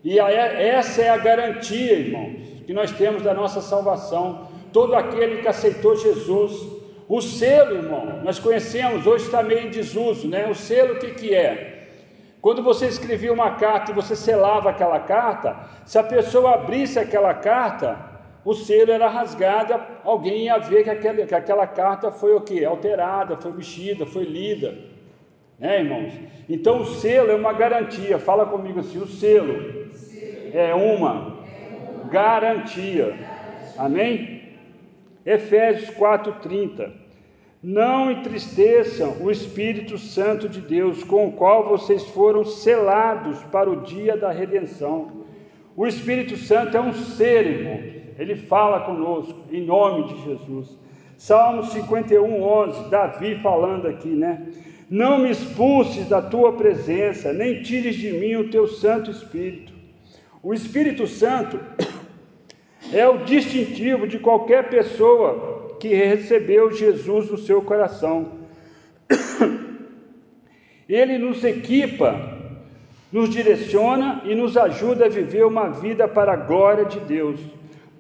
E 0.05 0.19
essa 0.19 1.03
é 1.03 1.09
a 1.09 1.17
garantia, 1.17 1.95
irmãos, 1.95 2.63
que 2.67 2.73
nós 2.73 2.93
temos 2.93 3.23
da 3.23 3.35
nossa 3.35 3.61
salvação. 3.61 4.49
Todo 4.73 4.95
aquele 4.95 5.43
que 5.43 5.49
aceitou 5.49 5.97
Jesus, 5.97 6.53
o 7.09 7.21
selo, 7.21 7.77
irmão, 7.77 8.21
nós 8.23 8.39
conhecemos, 8.39 9.07
hoje 9.07 9.25
está 9.25 9.43
meio 9.43 9.67
em 9.67 9.71
desuso, 9.71 10.29
né? 10.29 10.47
O 10.49 10.55
selo 10.55 10.95
o 10.95 10.99
que, 10.99 11.13
que 11.13 11.35
é? 11.35 11.79
Quando 12.41 12.63
você 12.63 12.87
escrevia 12.87 13.33
uma 13.33 13.53
carta 13.53 13.91
e 13.91 13.95
você 13.95 14.15
selava 14.15 14.71
aquela 14.71 15.01
carta, 15.01 15.57
se 15.85 15.99
a 15.99 16.05
pessoa 16.05 16.55
abrisse 16.55 16.99
aquela 16.99 17.35
carta, 17.35 17.99
o 18.45 18.55
selo 18.55 18.93
era 18.93 19.09
rasgado, 19.09 19.75
alguém 20.05 20.45
ia 20.45 20.59
ver 20.59 20.85
que 20.85 20.91
aquela, 20.91 21.27
que 21.27 21.35
aquela 21.35 21.67
carta 21.67 22.13
foi 22.13 22.35
o 22.35 22.41
que? 22.41 22.65
Alterada, 22.65 23.37
foi 23.37 23.53
mexida, 23.53 24.07
foi 24.07 24.25
lida. 24.25 24.77
Né, 25.59 25.81
irmãos? 25.81 26.13
Então 26.49 26.81
o 26.81 26.87
selo 26.87 27.31
é 27.31 27.35
uma 27.35 27.53
garantia. 27.53 28.19
Fala 28.19 28.47
comigo 28.47 28.81
assim: 28.81 28.99
o 28.99 29.07
selo 29.07 29.89
é 30.53 30.73
uma 30.75 31.39
garantia. 32.11 33.15
Amém? 33.77 34.43
Efésios 35.27 35.91
4:30. 35.91 36.93
Não 37.61 38.09
entristeçam 38.09 39.17
o 39.21 39.33
Espírito 39.33 39.99
Santo 39.99 40.49
de 40.49 40.61
Deus, 40.61 41.03
com 41.03 41.27
o 41.27 41.33
qual 41.33 41.69
vocês 41.69 42.05
foram 42.11 42.45
selados 42.45 43.43
para 43.45 43.69
o 43.69 43.83
dia 43.83 44.17
da 44.17 44.31
redenção. 44.31 45.27
O 45.77 45.85
Espírito 45.85 46.37
Santo 46.37 46.77
é 46.77 46.81
um 46.81 46.93
ser, 46.93 47.47
irmão. 47.47 47.81
Ele 48.17 48.37
fala 48.37 48.81
conosco 48.81 49.43
em 49.51 49.65
nome 49.65 50.05
de 50.05 50.23
Jesus. 50.23 50.79
Salmo 51.17 51.65
51, 51.65 52.43
11, 52.43 52.91
Davi 52.91 53.35
falando 53.43 53.89
aqui, 53.89 54.09
né? 54.09 54.47
Não 54.91 55.19
me 55.19 55.31
expulses 55.31 56.09
da 56.09 56.23
tua 56.23 56.55
presença, 56.55 57.31
nem 57.33 57.63
tires 57.63 57.97
de 57.97 58.11
mim 58.13 58.37
o 58.37 58.49
teu 58.49 58.67
Santo 58.67 59.11
Espírito. 59.11 59.73
O 60.43 60.55
Espírito 60.55 61.07
Santo 61.07 61.61
é 62.91 63.07
o 63.07 63.19
distintivo 63.19 64.07
de 64.07 64.19
qualquer 64.19 64.71
pessoa 64.71 65.77
que 65.79 65.89
recebeu 65.89 66.73
Jesus 66.73 67.31
no 67.31 67.37
seu 67.37 67.61
coração. 67.61 68.39
Ele 70.89 71.19
nos 71.19 71.45
equipa, 71.45 72.39
nos 73.13 73.29
direciona 73.29 74.23
e 74.25 74.35
nos 74.35 74.57
ajuda 74.57 75.05
a 75.05 75.11
viver 75.11 75.45
uma 75.45 75.69
vida 75.69 76.09
para 76.09 76.33
a 76.33 76.37
glória 76.37 76.87
de 76.87 76.99
Deus. 77.01 77.39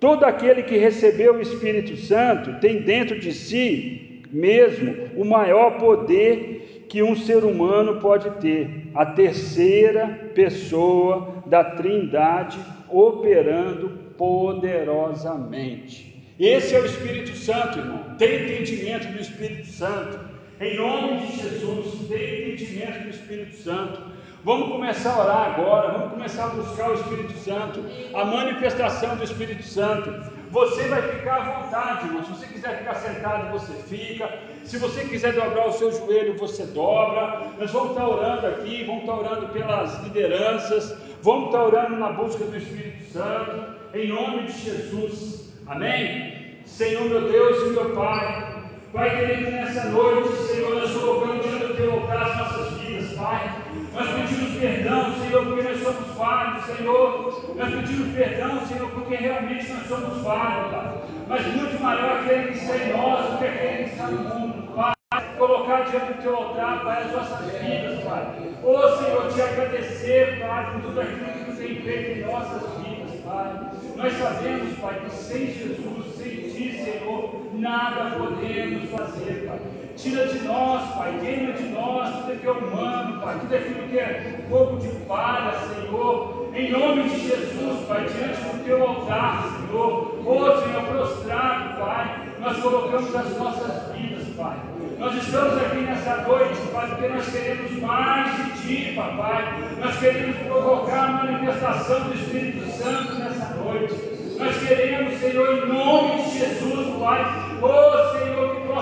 Todo 0.00 0.24
aquele 0.24 0.62
que 0.62 0.78
recebeu 0.78 1.34
o 1.34 1.40
Espírito 1.40 1.96
Santo 1.98 2.58
tem 2.60 2.80
dentro 2.80 3.20
de 3.20 3.32
si 3.32 4.22
mesmo 4.30 4.94
o 5.16 5.24
maior 5.24 5.78
poder 5.78 6.77
que 6.88 7.02
um 7.02 7.14
ser 7.14 7.44
humano 7.44 8.00
pode 8.00 8.30
ter, 8.40 8.90
a 8.94 9.04
terceira 9.04 10.30
pessoa 10.34 11.42
da 11.46 11.62
Trindade 11.62 12.58
operando 12.88 13.90
poderosamente. 14.16 16.08
Esse 16.38 16.74
é 16.74 16.80
o 16.80 16.86
Espírito 16.86 17.36
Santo, 17.36 17.78
irmão. 17.78 18.16
Tem 18.16 18.44
entendimento 18.44 19.08
do 19.08 19.20
Espírito 19.20 19.66
Santo. 19.66 20.18
Em 20.60 20.76
nome 20.76 21.18
de 21.26 21.36
Jesus, 21.36 22.08
tem 22.08 22.52
entendimento 22.52 23.02
do 23.04 23.10
Espírito 23.10 23.56
Santo. 23.56 24.00
Vamos 24.44 24.68
começar 24.68 25.14
a 25.14 25.24
orar 25.24 25.52
agora, 25.52 25.92
vamos 25.92 26.12
começar 26.12 26.44
a 26.46 26.48
buscar 26.50 26.90
o 26.90 26.94
Espírito 26.94 27.32
Santo, 27.34 27.84
a 28.14 28.24
manifestação 28.24 29.16
do 29.16 29.24
Espírito 29.24 29.64
Santo. 29.64 30.37
Você 30.50 30.88
vai 30.88 31.02
ficar 31.02 31.36
à 31.36 31.60
vontade, 31.60 32.06
irmão. 32.06 32.24
Se 32.24 32.30
você 32.30 32.46
quiser 32.46 32.78
ficar 32.78 32.94
sentado, 32.94 33.50
você 33.52 33.72
fica. 33.74 34.28
Se 34.64 34.78
você 34.78 35.04
quiser 35.04 35.32
dobrar 35.32 35.68
o 35.68 35.72
seu 35.72 35.92
joelho, 35.92 36.36
você 36.38 36.64
dobra. 36.64 37.42
Nós 37.58 37.70
vamos 37.70 37.90
estar 37.90 38.08
orando 38.08 38.46
aqui, 38.46 38.84
vamos 38.84 39.02
estar 39.02 39.14
orando 39.14 39.48
pelas 39.48 40.02
lideranças, 40.02 40.96
vamos 41.22 41.46
estar 41.46 41.64
orando 41.64 41.96
na 41.96 42.12
busca 42.12 42.44
do 42.44 42.56
Espírito 42.56 43.12
Santo 43.12 43.78
em 43.94 44.08
nome 44.08 44.44
de 44.44 44.52
Jesus. 44.52 45.52
Amém? 45.66 46.58
Senhor 46.64 47.04
meu 47.04 47.22
Deus 47.22 47.62
e 47.62 47.70
meu 47.70 47.90
Pai, 47.94 48.62
Pai 48.92 49.16
querido, 49.16 49.50
nessa 49.50 49.88
noite, 49.88 50.28
Senhor, 50.46 50.74
nós 50.74 50.90
colocamos 50.92 51.44
diante 51.44 51.66
do 51.66 51.74
teu 51.74 51.92
altar 51.92 52.22
as 52.22 52.36
nossas 52.36 52.72
vidas, 52.74 53.12
Pai. 53.14 53.62
Nós 53.94 54.08
pedimos 54.10 54.58
perdão, 54.58 55.14
Senhor, 55.14 55.46
porque 55.46 55.62
nós 55.62 55.77
somos 55.92 56.16
falhos, 56.16 56.64
Senhor. 56.64 57.54
Nós 57.56 57.74
pedimos 57.74 58.14
perdão, 58.14 58.66
Senhor, 58.66 58.90
porque 58.90 59.14
realmente 59.16 59.72
nós 59.72 59.86
somos 59.86 60.22
falhos, 60.22 60.70
Pai. 60.70 60.98
Mas 61.28 61.46
muito 61.46 61.82
maior 61.82 62.20
aquele 62.20 62.48
que 62.48 62.58
está 62.58 62.76
em 62.76 62.92
nós 62.92 63.30
do 63.30 63.38
que 63.38 63.44
aquele 63.44 63.84
que 63.84 63.90
está 63.90 64.06
no 64.08 64.22
mundo, 64.22 64.74
Pai. 64.74 64.92
Colocar 65.38 65.82
diante 65.82 66.12
do 66.12 66.22
teu 66.22 66.36
altar, 66.36 66.84
Pai, 66.84 67.04
as 67.04 67.12
nossas 67.12 67.46
vidas, 67.52 68.04
Pai. 68.04 68.26
Ô 68.62 68.88
Senhor, 68.96 69.32
te 69.32 69.40
agradecer, 69.40 70.40
Pai, 70.40 70.72
por 70.72 70.82
tudo 70.82 71.00
aquilo 71.00 71.24
que 71.24 71.44
tu 71.44 71.56
tem 71.56 71.74
feito 71.76 72.18
em 72.18 72.26
nossas 72.26 72.62
vidas, 72.78 73.20
Pai. 73.24 73.70
Nós 73.96 74.12
sabemos, 74.12 74.78
Pai, 74.78 75.00
que 75.04 75.10
sem 75.10 75.46
Jesus, 75.46 76.16
sem 76.16 76.50
Ti, 76.50 76.84
Senhor, 76.84 77.46
nada 77.54 78.16
podemos 78.16 78.90
fazer, 78.90 79.46
Pai. 79.48 79.77
Tira 79.98 80.28
de 80.28 80.38
nós, 80.46 80.94
Pai, 80.94 81.18
queima 81.20 81.52
de 81.54 81.64
nós 81.70 82.14
tudo 82.14 82.40
que 82.40 82.46
é 82.46 82.50
humano, 82.52 83.20
Pai, 83.20 83.36
tudo 83.40 83.56
aquilo 83.56 83.88
que 83.88 83.98
é 83.98 84.44
fogo 84.48 84.76
de 84.76 84.88
palha, 85.06 85.58
Senhor. 85.74 86.50
Em 86.54 86.70
nome 86.70 87.02
de 87.08 87.26
Jesus, 87.26 87.84
Pai, 87.88 88.06
diante 88.06 88.40
do 88.42 88.64
Teu 88.64 88.88
altar, 88.88 89.56
Senhor. 89.56 90.14
Ô, 90.24 90.62
Senhor, 90.62 90.82
prostrado, 90.84 91.80
Pai, 91.80 92.28
nós 92.38 92.56
colocamos 92.58 93.16
as 93.16 93.36
nossas 93.38 93.92
vidas, 93.92 94.28
Pai. 94.36 94.56
Nós 95.00 95.14
estamos 95.16 95.60
aqui 95.60 95.78
nessa 95.78 96.16
noite, 96.18 96.60
Pai, 96.72 96.86
porque 96.90 97.08
nós 97.08 97.28
queremos 97.28 97.72
mais 97.80 98.36
de 98.36 98.62
Ti, 98.62 98.94
Papai. 98.94 99.44
Nós 99.80 99.98
queremos 99.98 100.36
provocar 100.36 101.04
a 101.08 101.24
manifestação 101.24 102.02
do 102.02 102.14
Espírito 102.14 102.70
Santo 102.70 103.14
nessa 103.14 103.52
noite. 103.56 103.94
Nós 104.38 104.56
queremos, 104.58 105.18
Senhor, 105.18 105.58
em 105.58 105.66
nome 105.66 106.22
de 106.22 106.38
Jesus, 106.38 106.96
Pai, 107.00 107.24
oh 107.60 108.16
Senhor, 108.16 108.37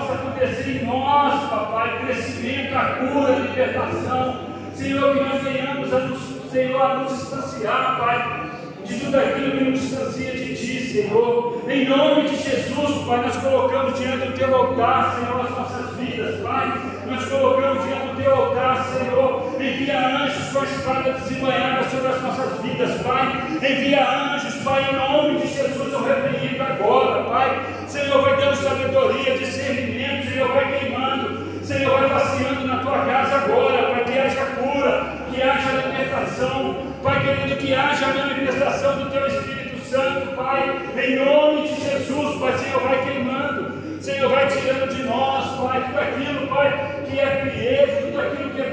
possa 0.07 0.13
acontecer 0.13 0.81
em 0.81 0.85
nós, 0.85 1.49
papai, 1.49 1.99
crescimento, 2.05 2.75
a 2.75 2.85
cura, 2.85 3.35
a 3.35 3.39
libertação. 3.39 4.47
Senhor, 4.73 5.17
que 5.17 5.23
nós 5.23 5.43
venhamos 5.43 5.93
a 5.93 5.99
nos, 5.99 6.51
Senhor, 6.51 6.81
a 6.81 6.97
nos 6.99 7.19
distanciar, 7.19 7.99
Pai, 7.99 8.51
de 8.85 8.99
tudo 8.99 9.17
aquilo 9.17 9.51
que 9.51 9.63
nos 9.65 9.81
distancia 9.81 10.31
de 10.31 10.55
Ti, 10.55 10.91
Senhor. 10.91 11.61
Em 11.67 11.89
nome 11.89 12.29
de 12.29 12.37
Jesus, 12.37 13.05
Pai, 13.05 13.21
nós 13.21 13.35
colocamos 13.37 13.99
diante 13.99 14.27
do 14.27 14.33
Teu 14.33 14.55
altar, 14.55 15.15
Senhor, 15.15 15.41
as 15.41 15.51
nossas 15.51 15.95
vidas, 15.97 16.39
Pai. 16.41 16.81
Nós 17.07 17.25
colocamos 17.25 17.83
diante 17.83 18.07
do 18.07 18.23
Teu 18.23 18.35
altar, 18.35 18.85
Senhor. 18.85 19.36
Envia 19.59 19.99
anjos 19.99 20.51
com 20.53 20.59
a 20.59 20.63
espada 20.63 21.11
desembanhada 21.13 21.89
sobre 21.89 22.07
as 22.07 22.21
nossas 22.21 22.61
vidas, 22.61 23.01
Pai. 23.01 23.43
Envia 23.55 24.07
anjos, 24.07 24.55
Pai, 24.63 24.87
em 24.89 24.95
nome 24.95 25.39
de 25.41 25.47
Jesus, 25.47 25.93
eu 25.93 26.03
repreendo 26.03 26.61
agora, 26.61 27.23
Pai. 27.23 27.65
Senhor, 27.87 28.21
vai 28.21 28.37
dando 28.37 28.55
sabedoria, 28.55 29.37
discernimento, 29.37 30.29
Senhor, 30.29 30.47
vai 30.49 30.77
queimando. 30.77 31.47
Senhor, 31.63 31.99
vai 31.99 32.09
passeando 32.09 32.67
na 32.67 32.77
tua 32.77 32.99
casa 32.99 33.35
agora, 33.35 33.91
para 33.91 34.03
que 34.05 34.17
haja 34.17 34.45
cura, 34.45 35.17
que 35.29 35.41
haja 35.41 35.71
libertação, 35.71 36.77
Pai 37.03 37.19
querido, 37.21 37.57
que 37.57 37.73
haja 37.73 38.07
manifestação 38.07 38.97
do 38.99 39.11
teu 39.11 39.27
Espírito 39.27 39.79
Santo, 39.89 40.35
Pai, 40.35 40.81
em 40.97 41.15
nome 41.17 41.67
de 41.67 41.81
Jesus, 41.81 42.39
Pai, 42.39 42.57
Senhor, 42.57 42.81
vai 42.81 43.03
queimando, 43.05 44.01
Senhor, 44.01 44.29
vai 44.29 44.47
tirando 44.47 44.95
de 44.95 45.03
nós, 45.03 45.59
Pai, 45.59 45.83
tudo 45.83 45.99
aquilo, 45.99 46.47
Pai, 46.47 47.03
que 47.09 47.19
é 47.19 47.41
frieza, 47.41 48.01
tudo 48.07 48.21
aquilo 48.21 48.49
que 48.51 48.61
é 48.61 48.66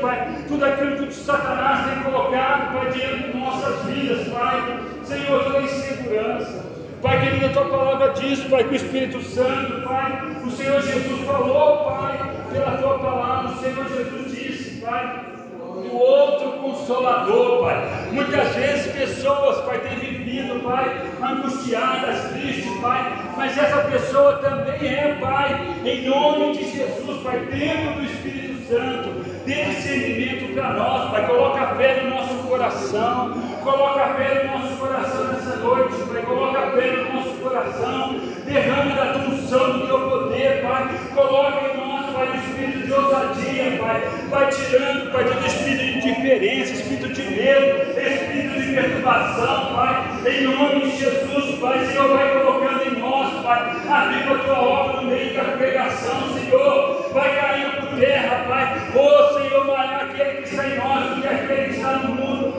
Pai, 0.00 0.44
tudo 0.48 0.64
aquilo 0.64 0.96
que 0.96 1.04
o 1.04 1.12
Satanás 1.12 1.86
tem 1.86 2.02
colocado, 2.02 2.72
Pai, 2.72 2.90
diante 2.92 3.32
de 3.32 3.38
nossas 3.38 3.84
vidas, 3.84 4.28
Pai, 4.28 4.80
Senhor, 5.04 5.44
toda 5.44 5.62
insegurança. 5.62 6.66
Pai 7.02 7.20
querido, 7.20 7.46
a 7.46 7.48
tua 7.50 7.64
palavra 7.66 8.08
diz, 8.14 8.40
Pai, 8.44 8.64
que 8.64 8.72
o 8.72 8.76
Espírito 8.76 9.22
Santo, 9.22 9.86
Pai, 9.86 10.36
o 10.44 10.50
Senhor 10.50 10.82
Jesus 10.82 11.20
falou, 11.24 11.84
Pai, 11.84 12.18
pela 12.52 12.72
tua 12.78 12.98
palavra, 12.98 13.52
o 13.52 13.58
Senhor 13.58 13.88
Jesus 13.88 14.36
disse, 14.36 14.80
Pai, 14.80 15.24
do 15.48 15.96
outro 15.96 16.52
consolador, 16.60 17.60
Pai. 17.62 18.08
Muitas 18.10 18.54
vezes 18.54 18.92
pessoas, 18.92 19.60
Pai, 19.64 19.78
têm 19.78 19.98
vivido, 19.98 20.60
Pai, 20.64 21.08
angustiadas, 21.22 22.32
tristes, 22.32 22.80
Pai, 22.80 23.16
mas 23.36 23.56
essa 23.56 23.82
pessoa 23.82 24.38
também 24.38 24.92
é, 24.92 25.16
Pai, 25.20 25.76
em 25.84 26.08
nome 26.08 26.56
de 26.56 26.64
Jesus, 26.64 27.22
Pai, 27.22 27.38
dentro 27.46 27.94
do 27.94 28.04
Espírito 28.04 28.66
Santo, 28.68 29.27
dê 29.48 29.64
discernimento 29.64 30.52
para 30.52 30.74
nós, 30.74 31.10
Pai, 31.10 31.26
coloca 31.26 31.62
a 31.62 31.74
fé 31.76 32.02
no 32.02 32.10
nosso 32.10 32.34
coração, 32.46 33.32
coloca 33.64 34.04
a 34.04 34.14
fé 34.14 34.44
no 34.44 34.58
nosso 34.58 34.76
coração 34.76 35.24
nessa 35.24 35.56
noite, 35.56 35.94
Pai, 36.12 36.22
coloca 36.22 36.58
a 36.58 36.70
fé 36.72 36.90
no 36.90 37.14
nosso 37.14 37.30
coração, 37.40 38.20
derrama 38.44 38.94
da 38.94 39.12
tua 39.14 39.22
unção 39.34 39.72
do 39.72 39.86
teu 39.86 40.00
poder, 40.10 40.62
Pai, 40.62 40.88
coloca 41.14 41.66
em 41.66 41.76
nós, 41.78 42.12
Pai, 42.12 42.28
o 42.28 42.36
espírito 42.36 42.86
de 42.86 42.92
ousadia, 42.92 43.78
Pai, 43.80 44.02
vai 44.28 44.50
tirando, 44.50 45.12
Pai, 45.12 45.24
todo 45.24 45.46
espírito 45.46 45.82
de 45.82 46.08
indiferença, 46.08 46.72
espírito 46.74 47.08
de 47.08 47.22
medo, 47.22 47.98
espírito 47.98 48.60
de 48.60 48.74
perturbação, 48.74 49.74
Pai, 49.74 50.04
em 50.26 50.42
nome 50.42 50.80
de 50.90 50.98
Jesus, 50.98 51.58
Pai, 51.58 51.86
Senhor, 51.86 52.08
vai 52.08 52.38
colocando 52.38 52.84
em 52.84 53.00
nós, 53.00 53.32
Pai, 53.42 53.60
aviva 53.88 54.34
a 54.34 54.38
tua 54.40 54.60
obra 54.60 55.00
no 55.00 55.08
meio 55.08 55.34
da 55.34 55.44
pregação, 55.44 56.20
Senhor, 56.34 57.08
vai 57.14 57.34
caindo 57.34 57.80
por 57.80 57.98
terra, 57.98 58.44
Pai, 58.48 58.78
ô 58.94 59.38
Senhor, 59.38 59.66
maior 59.66 60.02
aquele 60.02 60.42
que 60.42 60.48
está 60.48 60.66
em 60.66 60.76
nós 60.76 61.14
do 61.14 61.22
que 61.22 61.28
aquele 61.28 61.64
que 61.64 61.76
está 61.76 61.92
no 61.98 62.14
mundo, 62.14 62.52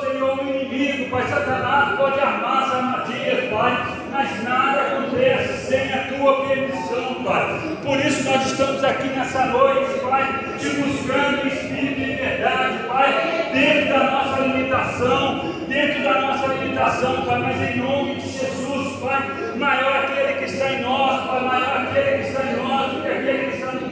Senhor, 0.00 0.38
o 0.38 0.48
inimigo, 0.48 1.10
Pai, 1.10 1.26
Satanás 1.28 1.98
pode 1.98 2.20
armar 2.20 2.62
as 2.64 2.74
armadilhas, 2.74 3.50
Pai, 3.50 3.86
mas 4.10 4.42
nada 4.44 4.80
acontece 4.82 5.66
sem 5.66 5.92
a 5.92 6.04
tua 6.08 6.46
permissão, 6.46 7.24
Pai, 7.24 7.60
por 7.82 7.98
isso 8.00 8.24
nós 8.24 8.46
estamos 8.46 8.84
aqui 8.84 9.08
nessa 9.08 9.46
noite, 9.46 10.00
Pai, 10.00 10.56
te 10.58 10.68
buscando 10.68 11.44
em 11.44 11.48
espírito 11.48 12.00
e 12.00 12.16
verdade, 12.16 12.78
Pai, 12.88 13.50
dentro 13.52 13.88
da 13.90 14.04
nossa 14.10 14.40
limitação, 14.42 15.52
dentro 15.68 16.02
da 16.02 16.20
nossa 16.20 16.46
limitação, 16.54 17.22
Pai, 17.26 17.38
mas 17.40 17.70
em 17.70 17.76
nome 17.78 18.14
de 18.16 18.28
Jesus, 18.28 19.00
Pai, 19.00 19.22
maior 19.56 20.04
aquele 20.04 20.32
que 20.38 20.44
está 20.44 20.72
em 20.72 20.82
nós, 20.82 21.26
Pai, 21.26 21.44
maior 21.44 21.76
aquele 21.82 22.22
que 22.22 22.28
está 22.28 22.42
em 22.42 22.56
nós 22.56 22.92
do 22.92 23.02
que 23.02 23.08
aquele 23.08 23.50
que 23.50 23.56
está 23.56 23.72
no. 23.72 23.85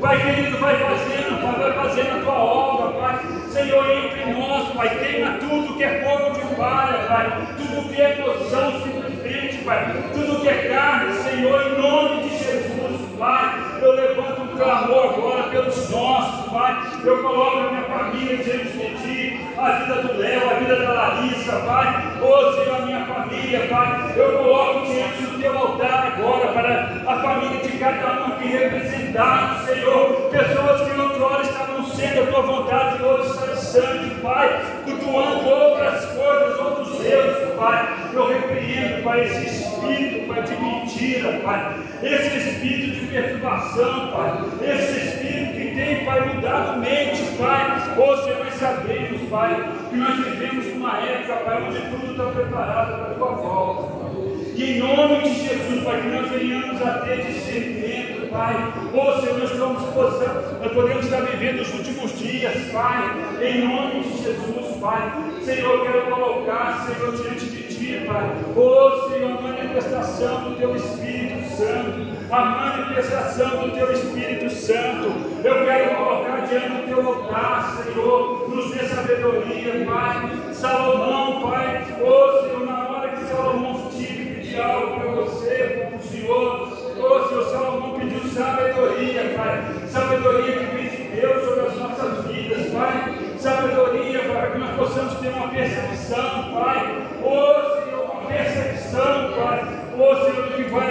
Pai 0.00 0.20
querido, 0.20 0.58
vai 0.58 0.76
fazendo, 0.76 1.40
Pai, 1.40 1.58
vai 1.58 1.72
fazendo 1.72 2.16
a 2.16 2.20
tua 2.22 2.34
obra, 2.34 3.00
Pai. 3.00 3.20
Senhor, 3.48 3.90
entre 3.90 4.32
nós, 4.34 4.68
Pai, 4.74 4.98
queima 4.98 5.38
tudo 5.38 5.74
que 5.76 5.84
é 5.84 6.04
fogo 6.04 6.30
de 6.32 6.54
palha, 6.54 6.98
Pai, 7.08 7.48
tudo 7.56 7.88
que 7.88 8.02
é 8.02 8.18
emoção 8.18 8.82
simplesmente, 8.82 9.64
Pai, 9.64 9.94
tudo 10.12 10.40
que 10.42 10.48
é 10.48 10.68
carne, 10.68 11.14
Senhor, 11.14 11.62
em 11.62 11.80
nome 11.80 12.28
de 12.28 12.38
Jesus, 12.38 13.18
Pai. 13.18 13.78
Eu 13.80 13.92
levanto 13.92 14.35
clamor 14.56 15.14
agora 15.14 15.42
pelos 15.50 15.90
nossos, 15.90 16.50
Pai. 16.50 16.76
Eu 17.04 17.22
coloco 17.22 17.58
a 17.58 17.70
minha 17.70 17.82
família 17.82 18.36
diante 18.38 18.68
de 18.68 18.94
Ti, 18.96 19.40
a 19.58 19.70
vida 19.70 20.02
do 20.02 20.18
Léo, 20.18 20.50
a 20.50 20.54
vida 20.54 20.76
da 20.76 20.92
Larissa, 20.92 21.56
Pai. 21.60 22.18
Ô 22.22 22.74
a 22.74 22.80
minha 22.80 23.06
família, 23.06 23.66
Pai. 23.68 24.12
Eu 24.16 24.38
coloco 24.38 24.86
diante 24.86 25.22
do 25.22 25.38
Teu 25.38 25.58
altar 25.58 26.12
agora 26.14 26.48
para 26.48 27.02
a 27.06 27.20
família 27.20 27.60
de 27.60 27.78
cada 27.78 28.20
um 28.20 28.32
aqui 28.32 28.48
representado, 28.48 29.66
Senhor. 29.66 30.30
Pessoas 30.30 30.82
que 30.82 31.00
outrora 31.00 31.42
estavam 31.42 31.84
sendo 31.84 32.22
a 32.22 32.26
Tua 32.26 32.42
vontade 32.42 33.02
hoje 33.02 33.30
estão 33.30 33.54
distante, 33.54 34.14
Pai. 34.20 34.64
Cultuando 34.84 35.48
outras 35.48 36.04
coisas, 36.06 36.58
outros 36.58 36.98
deuses, 36.98 37.54
Pai. 37.56 37.96
Eu 38.12 38.28
repreendo, 38.28 39.02
Pai, 39.02 39.20
esse 39.24 39.46
espírito, 39.46 40.28
Pai, 40.28 40.42
de 40.42 40.56
mentira, 40.56 41.40
Pai. 41.44 41.85
Esse 42.02 42.36
espírito 42.36 43.00
de 43.00 43.06
perturbação, 43.06 44.12
Pai. 44.12 44.44
Esse 44.62 45.06
espírito 45.06 45.52
que 45.52 45.74
tem, 45.74 46.04
Pai, 46.04 46.34
mudado 46.34 46.80
mente, 46.80 47.22
Pai. 47.38 47.80
Senhor, 47.94 48.44
nós 48.44 48.54
sabemos, 48.54 49.22
Pai, 49.30 49.72
que 49.88 49.96
nós 49.96 50.16
vivemos 50.16 50.66
numa 50.74 50.98
época, 50.98 51.36
Pai, 51.36 51.62
onde 51.66 51.80
tudo 51.90 52.10
está 52.12 52.24
preparado 52.26 52.98
para 52.98 53.12
a 53.12 53.14
tua 53.14 53.30
volta, 53.30 54.04
Pai. 54.04 54.06
E 54.54 54.72
em 54.72 54.78
nome 54.78 55.22
de 55.22 55.34
Jesus, 55.34 55.84
Pai, 55.84 56.02
que 56.02 56.08
nós 56.08 56.30
venhamos 56.30 56.82
a 56.82 56.98
ter 56.98 57.24
discernimento, 57.26 58.30
Pai. 58.30 58.54
Ô 58.92 59.20
Senhor, 59.20 59.38
nós, 59.38 59.82
possamos, 59.92 60.60
nós 60.60 60.72
podemos 60.72 61.04
estar 61.04 61.20
vivendo 61.22 61.60
os 61.60 61.74
últimos 61.74 62.18
dias, 62.18 62.54
Pai. 62.72 63.16
Em 63.42 63.66
nome 63.66 64.00
de 64.00 64.22
Jesus, 64.22 64.76
Pai. 64.80 65.12
Senhor, 65.42 65.74
eu 65.74 65.84
quero 65.84 66.02
colocar, 66.10 66.86
Senhor, 66.86 67.16
diante 67.16 67.46
de 67.46 67.74
Ti, 67.74 68.04
Pai. 68.06 68.30
Ô 68.54 69.08
Senhor, 69.10 69.42
manifestação 69.42 70.44
do 70.44 70.56
Teu 70.56 70.76
Espírito 70.76 71.25
Santo. 71.56 72.16
A 72.30 72.44
manifestação 72.44 73.62
do 73.62 73.70
Teu 73.72 73.90
Espírito 73.90 74.50
Santo. 74.50 75.08
Eu 75.42 75.64
quero 75.64 75.96
colocar 75.96 76.46
diante 76.46 76.68
do 76.68 76.86
Teu 76.86 77.06
altar, 77.06 77.82
Senhor. 77.82 78.50
Nos 78.50 78.74
dê 78.74 78.84
sabedoria, 78.86 79.86
Pai. 79.86 80.30
Salomão, 80.52 81.48
Pai. 81.48 81.82
Ô 82.02 82.42
Senhor, 82.42 82.66
na 82.66 82.88
hora 82.90 83.08
que 83.08 83.24
Salomão 83.24 83.88
tive 83.90 84.34
pedir 84.34 84.60
algo 84.60 85.00
para 85.00 85.10
você, 85.12 85.88
para 85.88 85.96
o 85.96 86.02
Senhor. 86.02 86.68
Ô 86.98 87.28
Senhor, 87.28 87.44
Salomão 87.44 87.98
pediu 88.00 88.20
sabedoria, 88.30 89.32
Pai. 89.34 89.64
Sabedoria 89.88 90.58
que 90.58 90.76
vem 90.76 90.88
de 90.90 91.20
Deus 91.20 91.42
sobre 91.42 91.66
as 91.68 91.76
nossas 91.78 92.26
vidas, 92.26 92.70
Pai. 92.70 93.14
Sabedoria 93.38 94.18
para 94.24 94.50
que 94.50 94.58
nós 94.58 94.76
possamos 94.76 95.14
ter 95.20 95.28
uma 95.28 95.48
percepção, 95.48 96.52
Pai. 96.52 97.06
Ô 97.22 97.84
Senhor, 97.84 98.10
uma 98.10 98.28
percepção, 98.28 99.32
Pai. 99.36 99.86
Ô 99.96 100.14
Senhor, 100.16 100.48
do 100.48 100.52
que 100.54 100.62
vai 100.64 100.90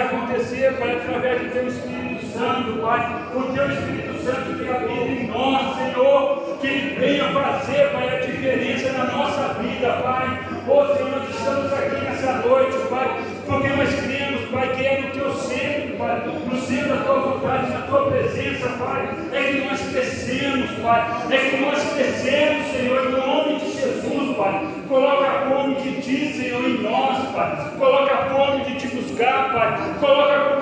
acontecer, 0.66 0.72
Pai, 0.72 0.96
através 0.96 1.42
do 1.42 1.50
Teu 1.50 1.66
Espírito 1.68 2.26
Santo, 2.26 2.80
Pai. 2.80 3.26
O 3.34 3.42
Teu 3.52 3.70
Espírito 3.70 4.24
Santo 4.24 4.54
que 4.58 4.68
habita 4.68 4.92
em 4.92 5.26
nós, 5.28 5.76
Senhor. 5.76 6.56
Que 6.60 6.96
venha 6.98 7.24
fazer, 7.32 7.92
Pai, 7.92 8.16
a 8.16 8.20
diferença 8.20 8.92
na 8.92 9.04
nossa 9.04 9.54
vida, 9.54 9.92
Pai. 10.02 10.40
Ô 10.66 10.94
Senhor, 10.94 11.10
nós 11.10 11.28
estamos 11.28 11.72
aqui 11.72 12.00
nessa 12.04 12.32
noite, 12.46 12.76
Pai, 12.88 13.24
porque 13.46 13.68
nós 13.68 13.94
cremos, 13.94 14.50
Pai, 14.50 14.74
que 14.74 14.86
é 14.86 15.00
no 15.02 15.10
Teu 15.10 15.34
centro, 15.34 15.96
Pai, 15.98 16.22
no 16.26 16.60
centro 16.60 16.88
da 16.88 17.04
Tua 17.04 17.20
vontade, 17.20 17.70
na 17.70 17.80
Tua 17.82 18.10
presença, 18.10 18.68
Pai, 18.70 19.08
é 19.32 19.42
que 19.42 19.60
nós 19.68 19.80
crescemos, 19.80 20.70
Pai, 20.82 21.06
é 21.30 21.36
que 21.36 21.56
nós 21.58 21.94
crescemos, 21.94 22.66
Senhor, 22.68 23.06
em 23.06 23.12
nome 23.12 23.60
de 23.60 23.72
Jesus, 23.72 24.36
Pai. 24.36 24.66
Coloca 24.88 25.26
a 25.26 25.50
fome 25.50 25.74
de 25.76 26.02
Ti, 26.02 26.32
Senhor, 26.32 26.64
em 26.64 26.82
nós, 26.82 27.28
Pai. 27.32 27.70
Coloca 27.78 28.14
a 28.14 28.30
fome 28.30 28.64
de 28.64 28.74
Te 28.76 28.96
buscar, 28.96 29.52
Pai. 29.52 29.78
Coloca 30.00 30.36
compromisso, 30.36 30.55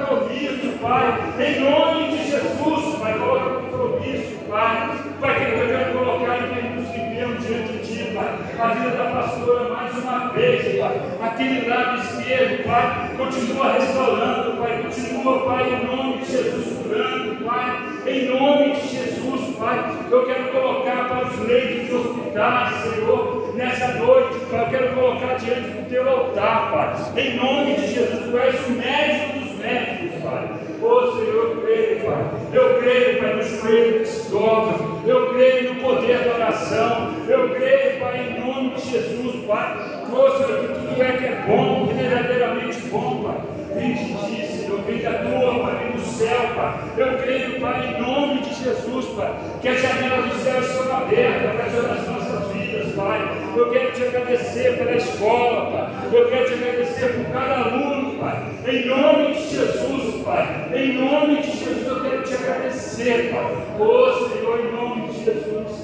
Pai, 0.95 1.35
em 1.41 1.61
nome 1.61 2.17
de 2.17 2.31
Jesus, 2.31 2.99
Pai. 3.01 3.19
Coloca 3.19 3.63
compromisso, 3.63 4.39
Pai. 4.49 4.91
Pai, 5.21 5.35
que 5.35 5.59
eu 5.59 5.67
quero 5.67 5.99
colocar 5.99 6.39
em 6.39 6.77
nos 6.77 6.89
vivemos 6.89 7.45
diante 7.45 7.73
de 7.73 7.79
Ti, 7.79 8.15
Pai. 8.15 8.39
A 8.61 8.75
vida 8.75 8.91
da 8.91 9.05
pastora, 9.11 9.71
mais 9.71 9.93
uma 9.99 10.29
vez, 10.29 10.79
Pai. 10.79 11.01
Aquele 11.21 11.69
lado 11.69 12.01
esquerdo, 12.01 12.65
Pai, 12.65 13.11
continua 13.17 13.73
restaurando, 13.73 14.57
Pai. 14.57 14.83
Continua, 14.85 15.45
Pai, 15.45 15.75
em 15.75 15.85
nome 15.85 16.19
de 16.19 16.31
Jesus, 16.31 16.79
curando, 16.79 17.45
Pai. 17.45 17.83
Em 18.07 18.27
nome 18.27 18.73
de 18.75 18.87
Jesus, 18.87 19.57
Pai. 19.57 19.97
Eu 20.13 20.27
quero 20.27 20.53
colocar 20.53 21.09
para 21.09 21.27
os 21.27 21.41
leitos 21.41 21.89
de 21.89 21.93
hospitais, 21.93 22.75
Senhor, 22.85 23.53
nessa 23.57 23.89
noite, 23.95 24.39
Pai. 24.49 24.63
Eu 24.63 24.71
quero 24.71 24.95
colocar 24.95 25.35
diante 25.39 25.71
do 25.71 25.89
Teu 25.89 26.09
altar, 26.09 26.71
Pai. 26.71 27.21
Em 27.21 27.37
nome 27.37 27.75
de 27.75 27.95
Jesus, 27.95 28.31
Tu 28.31 28.39
és 28.39 28.67
o 28.69 28.71
médico 28.71 29.39
dos 29.41 29.59
médicos, 29.59 30.23
Pai. 30.23 30.54
Ô 30.85 31.13
Senhor, 31.13 31.35
eu 31.35 31.63
creio 31.63 31.85
creio, 32.85 33.19
Pai, 33.19 33.35
no 33.35 33.43
joelho 33.43 34.01
que 34.01 34.07
se 34.07 34.31
dobra. 34.31 34.75
Eu 35.07 35.35
creio 35.35 35.75
no 35.75 35.81
poder 35.81 36.19
da 36.19 36.35
oração. 36.35 37.13
Eu 37.27 37.49
creio, 37.51 38.01
Pai, 38.01 38.29
em 38.29 38.41
nome 38.41 38.75
de 38.75 38.91
Jesus, 38.91 39.47
Pai. 39.47 40.03
Ô 40.13 40.31
Senhor, 40.31 40.61
que 40.61 40.69
tudo 40.69 41.03
é 41.03 41.13
que 41.13 41.25
é 41.25 41.45
bom, 41.47 41.87
verdadeiramente 41.87 42.79
bom, 42.91 43.25
Pai. 43.25 43.37
Vem 43.75 43.95
de 43.95 44.05
ti, 44.05 44.47
Senhor, 44.47 44.81
vem 44.83 44.99
da 44.99 45.13
tua, 45.15 45.61
Pai, 45.61 45.83
vem 45.83 45.93
do 45.93 46.07
céu, 46.07 46.41
Pai. 46.55 46.75
Eu 46.97 47.19
creio, 47.19 47.61
Pai, 47.61 47.87
em 47.87 48.03
nome 48.03 48.43
de 48.43 48.55
Jesus, 48.55 49.07
Pai, 49.17 49.35
que 49.61 49.69
as 49.69 49.81
janelas 49.81 50.27
do 50.27 50.39
céu 50.45 50.61
estão 50.61 50.97
abertas 50.97 51.57
Pai, 51.57 51.71
sobre 51.71 51.93
as 51.93 52.09
nossas 52.09 52.53
vidas, 52.53 52.93
Pai. 52.95 53.21
Eu 53.57 53.71
quero 53.71 53.93
te 53.93 54.03
agradecer 54.05 54.79
pela 54.79 54.95
escola, 54.95 55.71
Pai. 55.71 56.09
Eu 56.13 56.29
quero 56.29 56.47
te 56.47 56.55
agradecer 56.55 57.15
por 57.15 57.33
cada 57.33 57.55
aluno, 57.55 58.21
Pai. 58.21 58.45
Em 58.67 58.87
nome 58.87 59.35
de 59.35 59.49
Jesus, 59.49 60.04
Pai. 60.25 60.71
Em 60.75 60.95
nome 60.95 61.43
de 61.43 61.51
Jesus, 61.51 61.87
eu 61.87 62.03
quero 62.03 62.23
te 62.23 62.35
agradecer, 62.35 63.31
Pai. 63.31 63.57
Ô 63.79 64.29
Senhor, 64.29 64.61
em 64.61 64.73
nome 64.73 65.09
de 65.09 65.25
Jesus. 65.25 65.84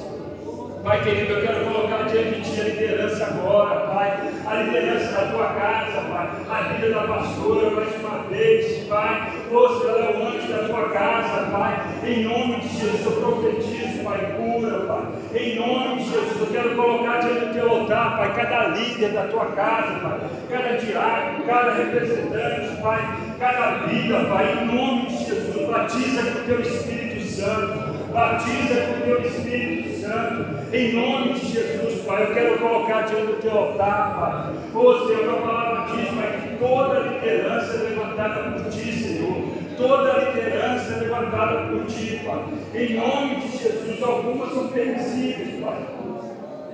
Pai 0.82 1.02
querido, 1.04 1.34
eu 1.34 1.42
quero 1.42 1.64
colocar 1.66 2.04
diante 2.04 2.40
de 2.40 2.54
ti 2.54 2.60
a 2.60 2.64
liderança 2.64 3.26
agora, 3.26 3.80
Pai. 3.80 4.32
A 4.46 4.54
liderança 4.62 5.12
da 5.12 5.26
tua 5.30 5.48
casa, 5.48 6.00
Pai. 6.08 6.30
A 6.48 6.72
vida 6.72 6.94
da 6.94 7.02
pastora, 7.02 7.70
mais 7.70 7.94
uma 7.96 8.22
vez, 8.30 8.88
Pai. 8.88 9.30
Ô 9.52 9.68
Senhor, 9.68 10.00
é 10.00 10.16
o 10.16 10.26
anjo 10.26 10.48
da 10.48 10.68
tua 10.68 10.88
casa, 10.88 11.50
Pai. 11.50 11.82
Em 12.02 12.24
nome 12.24 12.60
de 12.60 12.68
Jesus, 12.68 13.04
eu 13.04 13.12
profetizo, 13.12 14.02
Pai, 14.02 14.34
cura, 14.38 14.80
Pai. 14.86 15.02
Em 15.34 15.56
nome 15.56 15.96
de 15.96 16.04
Jesus, 16.04 16.40
eu 16.40 16.46
quero 16.46 16.74
colocar 16.74 17.18
diante 17.18 17.44
do 17.44 17.52
teu 17.52 17.70
altar, 17.70 18.16
Pai, 18.16 18.34
cada 18.34 18.68
líder 18.68 19.12
da 19.12 19.24
tua 19.24 19.46
casa, 19.52 19.98
Pai. 20.00 20.20
Cada 20.48 20.76
diácono, 20.78 21.44
cada 21.44 21.74
representante, 21.74 22.80
Pai. 22.80 23.00
Cada 23.38 23.86
vida, 23.86 24.24
Pai. 24.30 24.58
Em 24.62 24.64
nome 24.64 25.06
de 25.08 25.24
Jesus, 25.26 25.68
batiza 25.68 26.22
com 26.22 26.38
o 26.38 26.44
teu 26.44 26.60
Espírito 26.62 27.20
Santo. 27.26 27.89
Batiza 28.12 28.74
com 28.86 28.92
o 28.92 29.02
teu 29.02 29.20
Espírito 29.22 30.00
Santo, 30.00 30.74
em 30.74 30.92
nome 30.94 31.34
de 31.34 31.46
Jesus, 31.46 32.04
Pai. 32.04 32.24
Eu 32.24 32.34
quero 32.34 32.58
colocar 32.58 33.02
diante 33.02 33.26
do 33.26 33.40
teu 33.40 33.56
altar, 33.56 34.16
Pai. 34.18 34.54
Ô 34.74 35.06
Senhor, 35.06 35.38
a 35.38 35.42
palavra 35.42 35.96
diz, 35.96 36.08
Pai, 36.08 36.40
que 36.42 36.56
toda 36.58 37.00
liderança 37.00 37.74
é 37.74 37.88
levantada 37.90 38.50
por 38.50 38.70
ti, 38.70 38.92
Senhor. 38.92 39.60
Toda 39.76 40.18
liderança 40.18 40.92
é 40.92 40.96
levantada 40.98 41.68
por 41.68 41.84
ti, 41.86 42.20
Pai. 42.24 42.44
Em 42.74 42.94
nome 42.94 43.36
de 43.36 43.58
Jesus, 43.58 44.02
algumas 44.02 44.52
são 44.52 44.68
permissíveis, 44.68 45.64
Pai. 45.64 45.78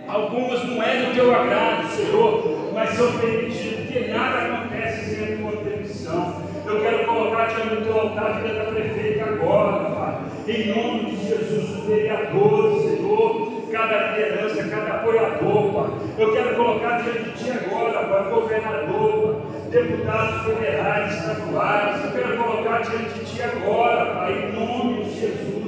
Algumas 0.08 0.64
não 0.64 0.82
é 0.82 1.02
do 1.02 1.14
teu 1.14 1.34
agrado, 1.34 1.88
Senhor, 1.90 2.70
mas 2.72 2.90
são 2.90 3.12
permitidas, 3.18 3.80
porque 3.80 4.08
nada 4.08 4.38
acontece 4.38 5.16
sem 5.16 5.34
a 5.34 5.36
tua 5.36 5.62
permissão. 5.62 6.42
Eu 6.64 6.80
quero 6.80 7.04
colocar 7.06 7.46
diante 7.46 7.74
do 7.74 7.84
teu 7.84 8.00
altar 8.00 8.26
a 8.26 8.32
vida 8.40 8.54
da 8.54 8.70
prefeita 8.70 9.24
agora, 9.24 9.90
Pai. 9.90 10.15
Em 10.48 10.68
nome 10.68 11.10
de 11.10 11.26
Jesus, 11.26 11.76
os 11.76 11.86
vereadores, 11.86 12.82
Senhor, 12.82 13.62
cada 13.72 14.12
liderança, 14.12 14.62
cada 14.68 14.94
apoiador, 14.94 15.72
Pai. 15.72 15.90
Eu 16.16 16.32
quero 16.32 16.54
colocar 16.54 17.02
diante 17.02 17.30
de 17.30 17.32
Ti 17.32 17.50
agora, 17.50 18.06
Pai, 18.06 18.30
governador, 18.30 19.42
Pai, 19.42 19.70
deputados 19.70 20.44
federais, 20.44 21.14
estaduais. 21.14 22.04
Eu 22.04 22.12
quero 22.12 22.36
colocar 22.36 22.78
diante 22.82 23.18
de 23.18 23.24
Ti 23.24 23.42
agora, 23.42 24.14
Pai, 24.14 24.32
em 24.34 24.52
nome 24.52 25.04
de 25.04 25.20
Jesus. 25.20 25.66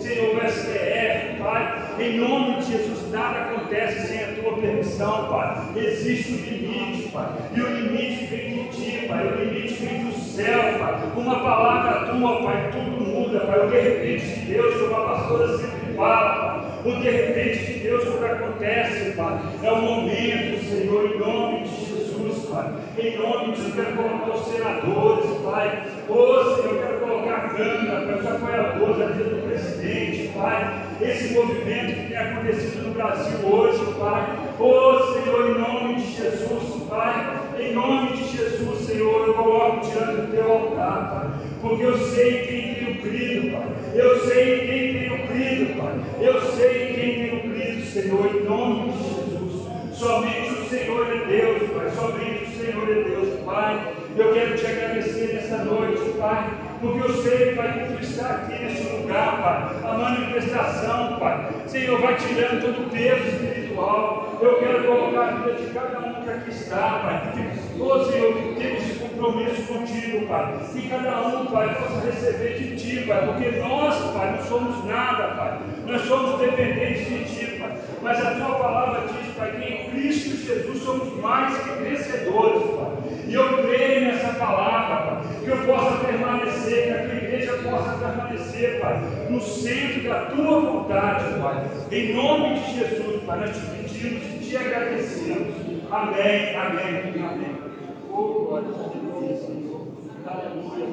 Senhor, 0.00 0.36
o 0.36 0.50
STF, 0.50 1.38
Pai, 1.38 1.94
em 2.00 2.18
nome 2.18 2.56
de 2.56 2.72
Jesus, 2.72 3.10
nada 3.12 3.42
acontece 3.42 4.08
sem 4.08 4.24
a 4.24 4.42
tua 4.42 4.56
permissão, 4.58 5.28
Pai. 5.28 5.68
Existe 5.76 6.32
um 6.32 6.36
limite, 6.36 7.08
Pai, 7.10 7.28
e 7.54 7.60
o 7.60 7.68
limite 7.68 8.24
vem 8.26 8.50
de 8.50 8.68
ti, 8.70 9.06
Pai, 9.06 9.24
o 9.24 9.44
limite 9.44 9.74
vem 9.74 10.04
do 10.04 10.12
céu, 10.18 10.78
Pai. 10.80 11.12
Uma 11.16 11.40
palavra 11.40 12.12
tua, 12.12 12.42
Pai, 12.42 12.70
tudo 12.72 13.00
muda, 13.00 13.15
Pai. 13.40 13.66
O 13.66 13.70
de 13.70 13.80
repente 13.80 14.26
de 14.26 14.52
Deus, 14.52 14.74
como 14.80 14.94
a 14.94 15.04
pastora 15.04 15.58
sempre 15.58 15.94
fala. 15.94 16.80
O 16.84 16.90
de 16.92 17.10
repente 17.10 17.72
de 17.72 17.78
Deus, 17.80 18.04
quando 18.04 18.24
acontece, 18.24 19.12
Pai, 19.12 19.40
é 19.62 19.72
o 19.72 19.82
momento, 19.82 20.64
Senhor, 20.64 21.10
em 21.10 21.18
nome 21.18 21.62
de 21.64 21.86
Jesus, 21.86 22.46
Pai. 22.48 22.72
Em 22.98 23.18
nome 23.18 23.52
de 23.52 23.56
Jesus, 23.56 23.76
eu 23.76 23.84
quero 23.84 23.96
colocar 23.96 24.30
os 24.30 24.46
senadores, 24.46 25.30
Pai. 25.42 25.82
Ô 26.08 26.44
Senhor, 26.44 26.74
eu 26.74 26.78
quero 26.78 27.00
colocar 27.00 27.34
a 27.34 27.48
Câmara, 27.48 28.06
Pai, 28.06 28.18
os 28.18 28.26
apoiadores, 28.26 29.02
a 29.02 29.06
vida 29.06 29.30
do 29.30 29.42
presidente, 29.48 30.28
Pai. 30.28 30.82
Esse 31.00 31.34
movimento 31.34 31.94
que 31.94 32.08
tem 32.08 32.16
acontecido 32.16 32.86
no 32.86 32.94
Brasil 32.94 33.46
hoje, 33.46 33.84
Pai. 33.98 34.36
Ô 34.60 35.12
Senhor, 35.12 35.50
em 35.50 35.60
nome 35.60 35.94
de 35.96 36.12
Jesus, 36.12 36.82
Pai. 36.88 37.36
Em 37.58 37.72
nome 37.72 38.12
de 38.12 38.36
Jesus, 38.36 38.86
Senhor, 38.86 39.26
eu 39.26 39.34
coloco 39.34 39.80
diante 39.86 40.20
do 40.20 40.30
teu 40.30 40.52
altar, 40.52 41.10
Pai. 41.10 41.46
Porque 41.60 41.82
eu 41.82 41.98
sei 41.98 42.42
em 42.42 42.46
quem 42.46 42.75
crido, 43.08 43.52
Pai. 43.52 43.66
Eu 43.94 44.20
sei 44.20 44.54
em 44.54 44.66
quem 44.66 45.00
tenho 45.00 45.26
crido, 45.28 45.80
Pai. 45.80 45.94
Eu 46.20 46.40
sei 46.52 46.82
em 46.82 46.94
quem 46.94 47.14
tenho 47.14 47.54
crido, 47.54 47.86
Senhor, 47.86 48.26
em 48.26 48.44
nome 48.44 48.92
de 48.92 48.98
Jesus. 48.98 49.98
Somente 49.98 50.50
o 50.50 50.68
Senhor 50.68 51.06
é 51.06 51.26
Deus, 51.26 51.70
Pai. 51.70 51.90
Somente 51.90 52.44
o 52.44 52.64
Senhor 52.64 52.90
é 52.90 53.02
Deus, 53.02 53.40
Pai. 53.44 53.94
Eu 54.16 54.32
quero 54.32 54.56
te 54.56 54.66
agradecer 54.66 55.34
nessa 55.34 55.64
noite, 55.64 56.02
Pai. 56.18 56.50
Porque 56.80 57.00
eu 57.00 57.22
sei, 57.22 57.54
Pai, 57.54 57.72
que 57.72 57.94
tu 57.94 58.02
está 58.02 58.28
aqui 58.28 58.64
nesse 58.64 58.88
lugar, 58.96 59.42
Pai. 59.42 59.90
A 59.90 59.98
manifestação, 59.98 61.18
Pai. 61.18 61.50
Senhor, 61.66 62.00
vai 62.00 62.16
tirando 62.16 62.60
todo 62.62 62.86
o 62.86 62.90
peso 62.90 63.28
espiritual. 63.28 64.38
Eu 64.40 64.58
quero 64.58 64.84
colocar 64.84 65.28
a 65.28 65.32
vida 65.36 65.52
de 65.54 65.72
cada 65.72 65.98
um 66.00 66.22
que 66.22 66.30
aqui 66.30 66.50
está, 66.50 67.00
Pai. 67.00 67.52
Oh, 67.78 68.04
Senhor, 68.04 68.34
que 68.54 68.62
esse 68.62 69.05
compromisso 69.26 69.62
contigo, 69.62 70.26
Pai. 70.26 70.58
Que 70.72 70.88
cada 70.88 71.20
um, 71.26 71.46
Pai, 71.46 71.74
possa 71.74 72.06
receber 72.06 72.58
de 72.58 72.76
Ti, 72.76 73.04
Pai. 73.06 73.26
Porque 73.26 73.58
nós, 73.58 73.94
Pai, 74.12 74.36
não 74.36 74.44
somos 74.44 74.84
nada, 74.84 75.34
Pai. 75.34 75.58
Nós 75.86 76.02
somos 76.02 76.38
dependentes 76.40 77.06
de 77.08 77.24
Ti, 77.24 77.58
Pai. 77.58 77.76
Mas 78.02 78.24
a 78.24 78.30
Tua 78.32 78.58
palavra 78.58 79.08
diz, 79.08 79.34
Pai, 79.34 79.50
que 79.52 79.72
em 79.72 79.90
Cristo 79.90 80.36
Jesus 80.36 80.82
somos 80.82 81.20
mais 81.20 81.56
que 81.58 81.70
vencedores, 81.82 82.62
Pai. 82.70 82.86
E 83.26 83.34
eu 83.34 83.62
creio 83.64 84.00
nessa 84.02 84.32
palavra, 84.34 84.96
Pai. 84.96 85.22
Que 85.44 85.50
eu 85.50 85.58
possa 85.58 86.04
permanecer, 86.04 86.84
que 86.84 86.90
a 86.90 87.04
Tua 87.04 87.14
igreja 87.14 87.52
possa 87.64 87.98
permanecer, 87.98 88.80
Pai. 88.80 89.00
No 89.28 89.40
centro 89.40 90.08
da 90.08 90.20
Tua 90.26 90.60
vontade, 90.60 91.40
Pai. 91.40 91.64
Em 91.90 92.14
nome 92.14 92.60
de 92.60 92.74
Jesus, 92.74 93.22
Pai. 93.24 93.40
Nós 93.40 93.56
te 93.56 93.66
pedimos 93.66 94.22
e 94.24 94.38
te 94.38 94.56
agradecemos. 94.56 95.66
Amém, 95.90 96.56
amém, 96.56 97.14
amém. 97.24 97.66
Oh, 98.10 98.46
glória 98.48 99.05
Senhor. 99.34 99.86
Aleluia, 100.26 100.86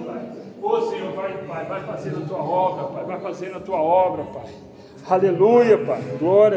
Senhor, 0.90 1.12
vai, 1.14 1.38
Pai, 1.46 1.66
vai 1.66 1.84
fazendo 1.84 2.24
a 2.24 2.28
tua 2.28 2.44
obra, 2.44 2.84
Pai. 2.86 3.06
Vai 3.06 3.20
fazendo 3.20 3.58
a 3.58 3.60
tua 3.60 3.82
obra, 3.82 4.24
Pai. 4.26 4.54
Aleluia, 5.10 5.78
Pai. 5.86 6.02
Glória 6.18 6.52